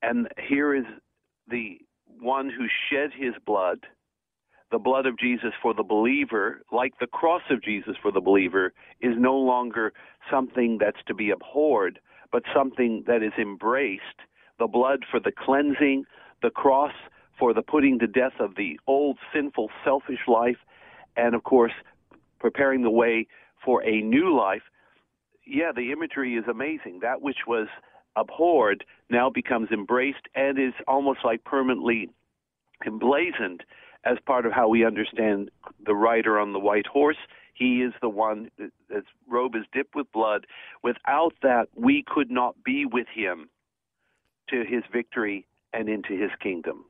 [0.02, 0.84] And here is
[1.48, 1.78] the
[2.20, 3.80] one who shed his blood,
[4.70, 8.72] the blood of Jesus for the believer, like the cross of Jesus for the believer,
[9.00, 9.92] is no longer
[10.30, 12.00] something that's to be abhorred,
[12.32, 14.02] but something that is embraced
[14.58, 16.04] the blood for the cleansing,
[16.42, 16.92] the cross
[17.38, 20.58] for the putting to death of the old sinful, selfish life,
[21.16, 21.72] and of course,
[22.40, 23.26] preparing the way
[23.64, 24.62] for a new life.
[25.46, 27.00] Yeah, the imagery is amazing.
[27.02, 27.68] That which was
[28.16, 32.10] abhorred now becomes embraced and is almost like permanently
[32.84, 33.64] emblazoned
[34.04, 35.50] as part of how we understand
[35.84, 37.16] the rider on the white horse.
[37.58, 40.46] He is the one, his robe is dipped with blood.
[40.82, 43.48] Without that, we could not be with him
[44.50, 46.84] to his victory and into his kingdom.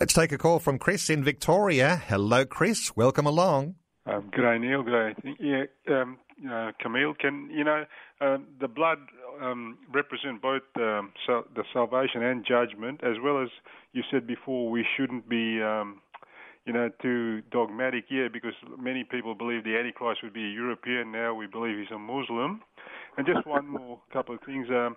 [0.00, 1.96] Let's take a call from Chris in Victoria.
[1.96, 2.96] Hello, Chris.
[2.96, 3.76] Welcome along.
[4.06, 4.82] Um, good day, Neil.
[4.82, 5.36] Good day.
[5.40, 5.64] Yeah,
[5.94, 7.84] um, uh, Kameel, can you know
[8.20, 8.98] uh, the blood
[9.40, 13.48] um, represent both um, so the salvation and judgment, as well as
[13.92, 16.00] you said before, we shouldn't be, um,
[16.66, 18.06] you know, too dogmatic.
[18.10, 21.12] Yeah, because many people believe the Antichrist would be a European.
[21.12, 22.62] Now we believe he's a Muslim.
[23.16, 24.68] And just one more couple of things.
[24.70, 24.96] Um,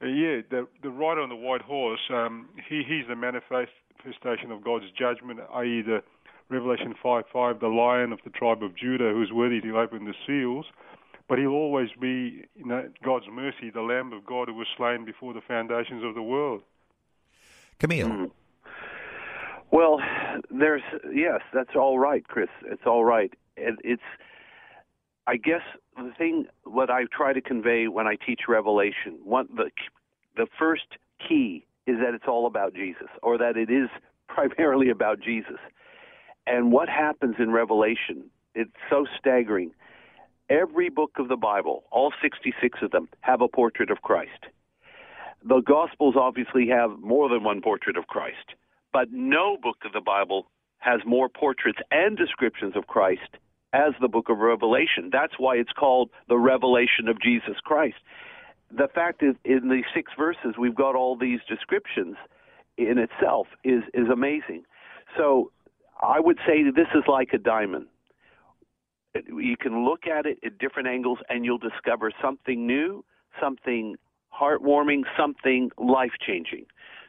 [0.00, 2.00] uh, yeah, the the rider on the white horse.
[2.10, 5.82] Um, he he's the manifestation of God's judgment, i.e.
[5.82, 6.02] the
[6.50, 10.66] Revelation 5:5, the Lion of the tribe of Judah, who's worthy to open the seals.
[11.28, 15.04] But he'll always be, you know, God's mercy, the Lamb of God who was slain
[15.04, 16.62] before the foundations of the world.
[17.78, 18.06] Kameel.
[18.06, 18.30] Mm.
[19.70, 20.00] Well,
[20.50, 22.48] there's yes, that's all right, Chris.
[22.64, 23.32] It's all right.
[23.56, 24.02] It's
[25.26, 25.62] I guess
[25.96, 29.70] the thing what I try to convey when I teach Revelation, one the
[30.36, 30.96] the first
[31.26, 33.88] key is that it's all about Jesus, or that it is
[34.28, 35.58] primarily about Jesus.
[36.46, 39.72] And what happens in Revelation, it's so staggering.
[40.48, 44.46] Every book of the Bible, all 66 of them, have a portrait of Christ.
[45.44, 48.54] The Gospels obviously have more than one portrait of Christ,
[48.92, 50.46] but no book of the Bible
[50.78, 53.36] has more portraits and descriptions of Christ
[53.72, 55.10] as the book of Revelation.
[55.12, 57.96] That's why it's called the revelation of Jesus Christ.
[58.70, 62.16] The fact is, in the six verses, we've got all these descriptions
[62.76, 64.64] in itself is, is amazing.
[65.16, 65.50] So
[66.00, 67.86] I would say this is like a diamond.
[69.14, 73.04] You can look at it at different angles and you'll discover something new,
[73.40, 73.96] something
[74.32, 76.66] heartwarming, something life changing.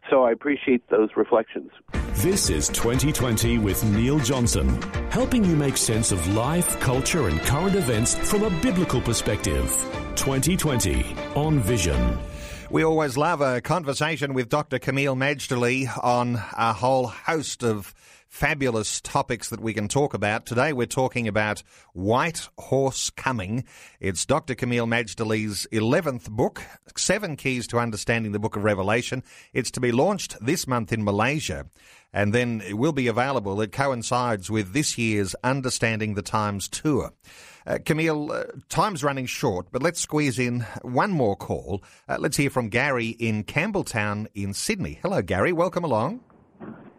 [0.10, 1.72] So I appreciate those reflections.
[2.16, 4.82] This is 2020 with Neil Johnson,
[5.12, 9.70] helping you make sense of life, culture, and current events from a biblical perspective.
[10.16, 12.20] 2020 on Vision.
[12.70, 14.80] We always love a conversation with Dr.
[14.80, 17.96] Kameel Majdali on a whole host of
[18.30, 20.46] fabulous topics that we can talk about.
[20.46, 21.64] Today we're talking about
[21.94, 23.66] White Horse Coming.
[24.00, 24.56] It's Dr.
[24.56, 26.62] Kameel Majdali's 11th book,
[26.96, 29.24] Seven Keys to Understanding the Book of Revelation.
[29.52, 31.66] It's to be launched this month in Malaysia
[32.14, 33.60] and then it will be available.
[33.62, 37.12] It coincides with this year's Understanding the Times tour.
[37.68, 41.84] Uh, Kameel, uh, time's running short, but let's squeeze in one more call.
[42.08, 45.00] Uh, let's hear from Gary in Campbelltown in Sydney.
[45.02, 45.52] Hello, Gary.
[45.52, 46.22] Welcome along.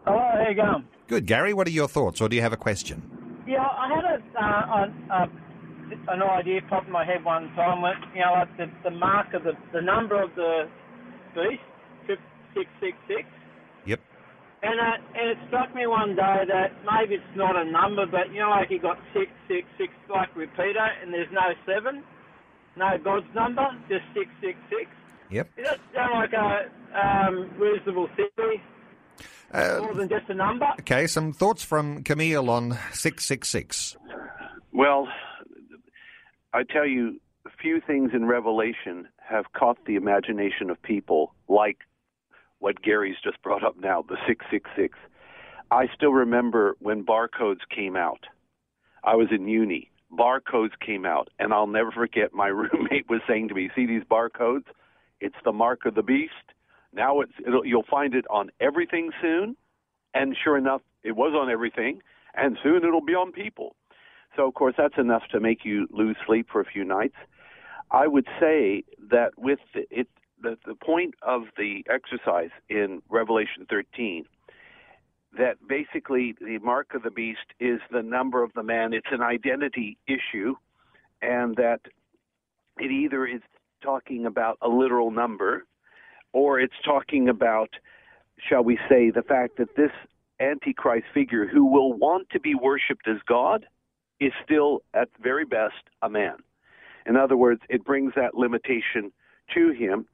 [0.05, 0.87] Hello, how you going?
[1.11, 1.53] Good, Gary.
[1.53, 3.03] What are your thoughts, or do you have a question?
[3.45, 5.29] Yeah, I had a, uh, a, a
[6.07, 7.81] an idea pop in my head one time.
[7.81, 10.69] When, you know, like the, the mark of the the number of the
[11.35, 11.59] beast,
[12.07, 12.21] six
[12.79, 13.27] six six.
[13.85, 13.99] Yep.
[14.63, 18.31] And uh, and it struck me one day that maybe it's not a number, but
[18.31, 22.05] you know, like you got six six six like repeater, and there's no seven,
[22.77, 24.87] no God's number, just six six six.
[25.29, 25.49] Yep.
[25.57, 28.63] Is that sound like a um, reasonable theory?
[29.53, 30.65] Uh, More than just a number.
[30.79, 33.97] Okay, some thoughts from Kameel on 666.
[34.71, 35.07] Well,
[36.53, 37.19] I tell you,
[37.61, 41.77] few things in Revelation have caught the imagination of people, like
[42.59, 44.97] what Gary's just brought up now, the 666.
[45.69, 48.25] I still remember when barcodes came out.
[49.03, 49.89] I was in uni.
[50.11, 54.03] Barcodes came out, and I'll never forget my roommate was saying to me, See these
[54.03, 54.65] barcodes?
[55.19, 56.33] It's the mark of the beast
[56.93, 57.33] now it's
[57.63, 59.55] you'll find it on everything soon,
[60.13, 62.01] and sure enough, it was on everything,
[62.35, 63.75] and soon it'll be on people.
[64.35, 67.15] So of course that's enough to make you lose sleep for a few nights.
[67.91, 70.07] I would say that with it,
[70.41, 74.25] the, the point of the exercise in Revelation 13
[75.37, 78.93] that basically the mark of the beast is the number of the man.
[78.93, 80.55] It's an identity issue,
[81.21, 81.81] and that
[82.77, 83.41] it either is
[83.81, 85.65] talking about a literal number,
[86.33, 87.69] or it's talking about,
[88.37, 89.91] shall we say, the fact that this
[90.39, 93.65] Antichrist figure who will want to be worshipped as God
[94.19, 96.37] is still, at very best, a man.
[97.05, 99.11] In other words, it brings that limitation
[99.53, 100.05] to him.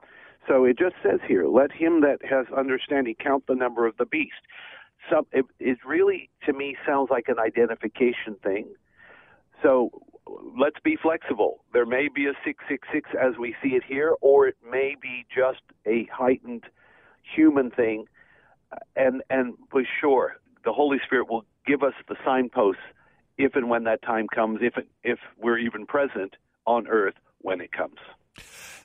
[0.48, 4.06] So it just says here, let him that has understanding count the number of the
[4.06, 4.42] beast.
[5.10, 8.68] So it, it really, to me, sounds like an identification thing.
[9.62, 9.92] So
[10.58, 11.64] let's be flexible.
[11.74, 15.62] There may be a 666 as we see it here, or it may be just
[15.86, 16.64] a heightened
[17.36, 18.06] human thing.
[18.96, 22.82] And and for sure, the Holy Spirit will give us the signposts
[23.38, 24.74] if and when that time comes, if
[25.04, 27.98] if we're even present on Earth when it comes.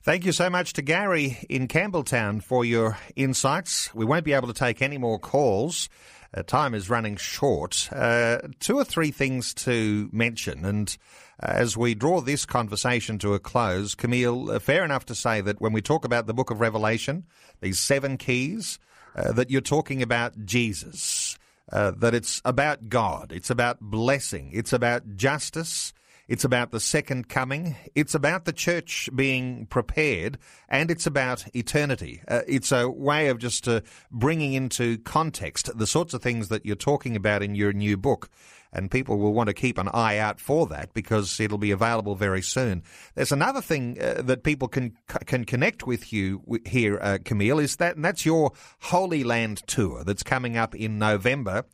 [0.05, 3.95] Thank you so much to Gary in Campbelltown for your insights.
[3.95, 5.89] We won't be able to take any more calls.
[6.35, 7.89] Uh, time is running short.
[7.93, 10.97] Uh, two or three things to mention, and
[11.43, 15.61] as we draw this conversation to a close, Kameel, uh, fair enough to say that
[15.61, 17.25] when we talk about the book of Revelation,
[17.61, 18.79] these seven keys,
[19.17, 21.39] uh, that you're talking about Jesus.
[21.71, 25.93] Uh, that it's about God, it's about blessing, it's about justice,
[26.29, 27.77] it's about the second coming.
[27.95, 32.23] It's about the church being prepared, and it's about eternity.
[32.29, 36.65] Uh, it's a way of just uh, bringing into context the sorts of things that
[36.65, 38.29] you're talking about in your new book.
[38.75, 42.15] And people will want to keep an eye out for that because it'll be available
[42.15, 42.83] very soon.
[43.15, 44.97] There's another thing uh, that people can
[45.27, 50.05] can connect with you here, uh, Kameel, is that, and that's your Holy Land tour
[50.05, 51.65] that's coming up in November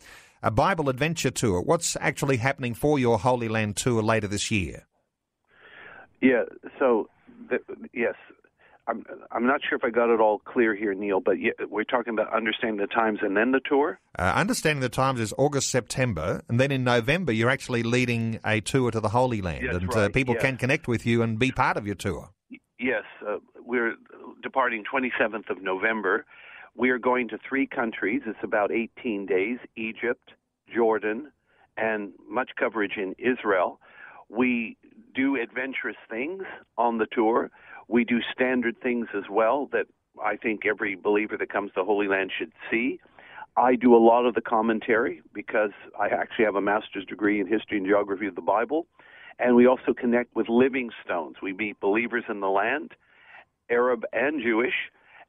[0.43, 1.61] a Bible adventure tour.
[1.61, 4.87] What's actually happening for your Holy Land tour later this year?
[6.21, 6.45] Yeah,
[6.79, 7.09] so
[7.49, 7.59] the,
[7.93, 8.15] yes,
[8.89, 11.21] I'm I'm not sure if I got it all clear here, Neil.
[11.21, 11.37] But
[11.69, 14.01] we're talking about understanding the times and then the tour.
[14.19, 18.61] Uh, understanding the times is August September, and then in November you're actually leading a
[18.61, 20.05] tour to the Holy Land, yes, and right.
[20.05, 20.43] uh, people yes.
[20.43, 22.31] can connect with you and be part of your tour.
[22.81, 23.95] Yes, uh, we're
[24.43, 26.25] departing 27th of November.
[26.79, 28.23] We are going to three countries.
[28.25, 30.31] It's about 18 days Egypt,
[30.73, 31.33] Jordan,
[31.77, 33.81] and much coverage in Israel.
[34.29, 34.77] We
[35.13, 36.45] do adventurous things
[36.77, 37.51] on the tour.
[37.89, 39.87] We do standard things as well that
[40.25, 43.01] I think every believer that comes to Holy Land should see.
[43.57, 47.49] I do a lot of the commentary because I actually have a master's degree in
[47.49, 48.87] history and geography of the Bible.
[49.41, 51.39] And we also connect with living stones.
[51.43, 52.93] We meet believers in the land,
[53.69, 54.75] Arab and Jewish,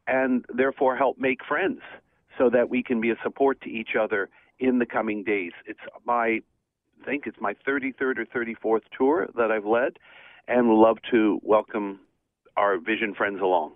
[0.10, 1.82] and therefore help make friends
[2.38, 4.30] so that we can be a support to each other
[4.60, 5.52] in the coming days.
[5.66, 6.40] It's my,
[7.02, 10.00] I think it's my 33rd or 34th tour that I've led,
[10.48, 12.00] and love to welcome
[12.58, 13.74] our Vision friends along.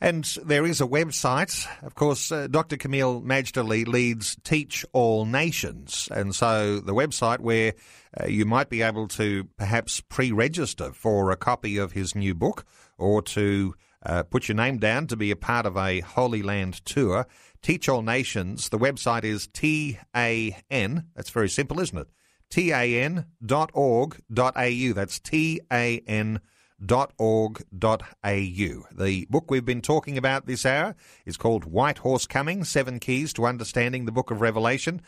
[0.00, 1.66] And there is a website.
[1.82, 2.76] Of course, uh, Dr.
[2.76, 6.08] Kameel Majdali leads Teach All Nations.
[6.10, 7.74] And so the website where
[8.18, 12.34] uh, you might be able to perhaps pre register for a copy of his new
[12.34, 12.64] book
[12.98, 13.74] or to
[14.04, 17.26] uh, put your name down to be a part of a Holy Land tour.
[17.62, 18.68] Teach All Nations.
[18.68, 21.04] The website is T-A-N.
[21.14, 22.08] That's very simple, isn't it?
[22.50, 24.92] T-A-N dot org dot A-U.
[24.92, 26.40] That's T-A-N
[26.84, 28.84] dot org dot A-U.
[28.92, 30.94] The book we've been talking about this hour
[31.24, 35.00] is called White Horse Coming, Seven Keys to Understanding the Book of Revelation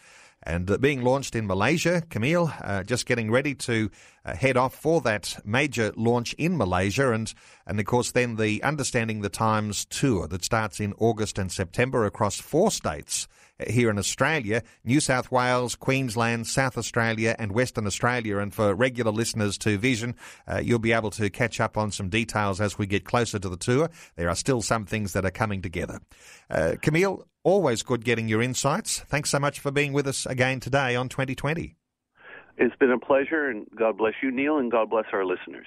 [0.43, 2.03] and uh, being launched in Malaysia.
[2.09, 3.91] Kameel, uh, just getting ready to
[4.25, 7.33] uh, head off for that major launch in Malaysia, and
[7.67, 12.05] and of course then the Understanding the Times tour that starts in August and September
[12.05, 13.29] across four states
[13.69, 18.39] here in Australia, New South Wales, Queensland, South Australia, and Western Australia.
[18.39, 20.15] And for regular listeners to Vision,
[20.47, 23.49] uh, you'll be able to catch up on some details as we get closer to
[23.49, 23.91] the tour.
[24.17, 26.01] There are still some things that are coming together.
[26.51, 29.01] Uh, Kameel, always good getting your insights.
[29.01, 31.77] Thanks so much for being with us again today on 2020.
[32.59, 35.67] It's been a pleasure, and God bless you, Neil, and God bless our listeners.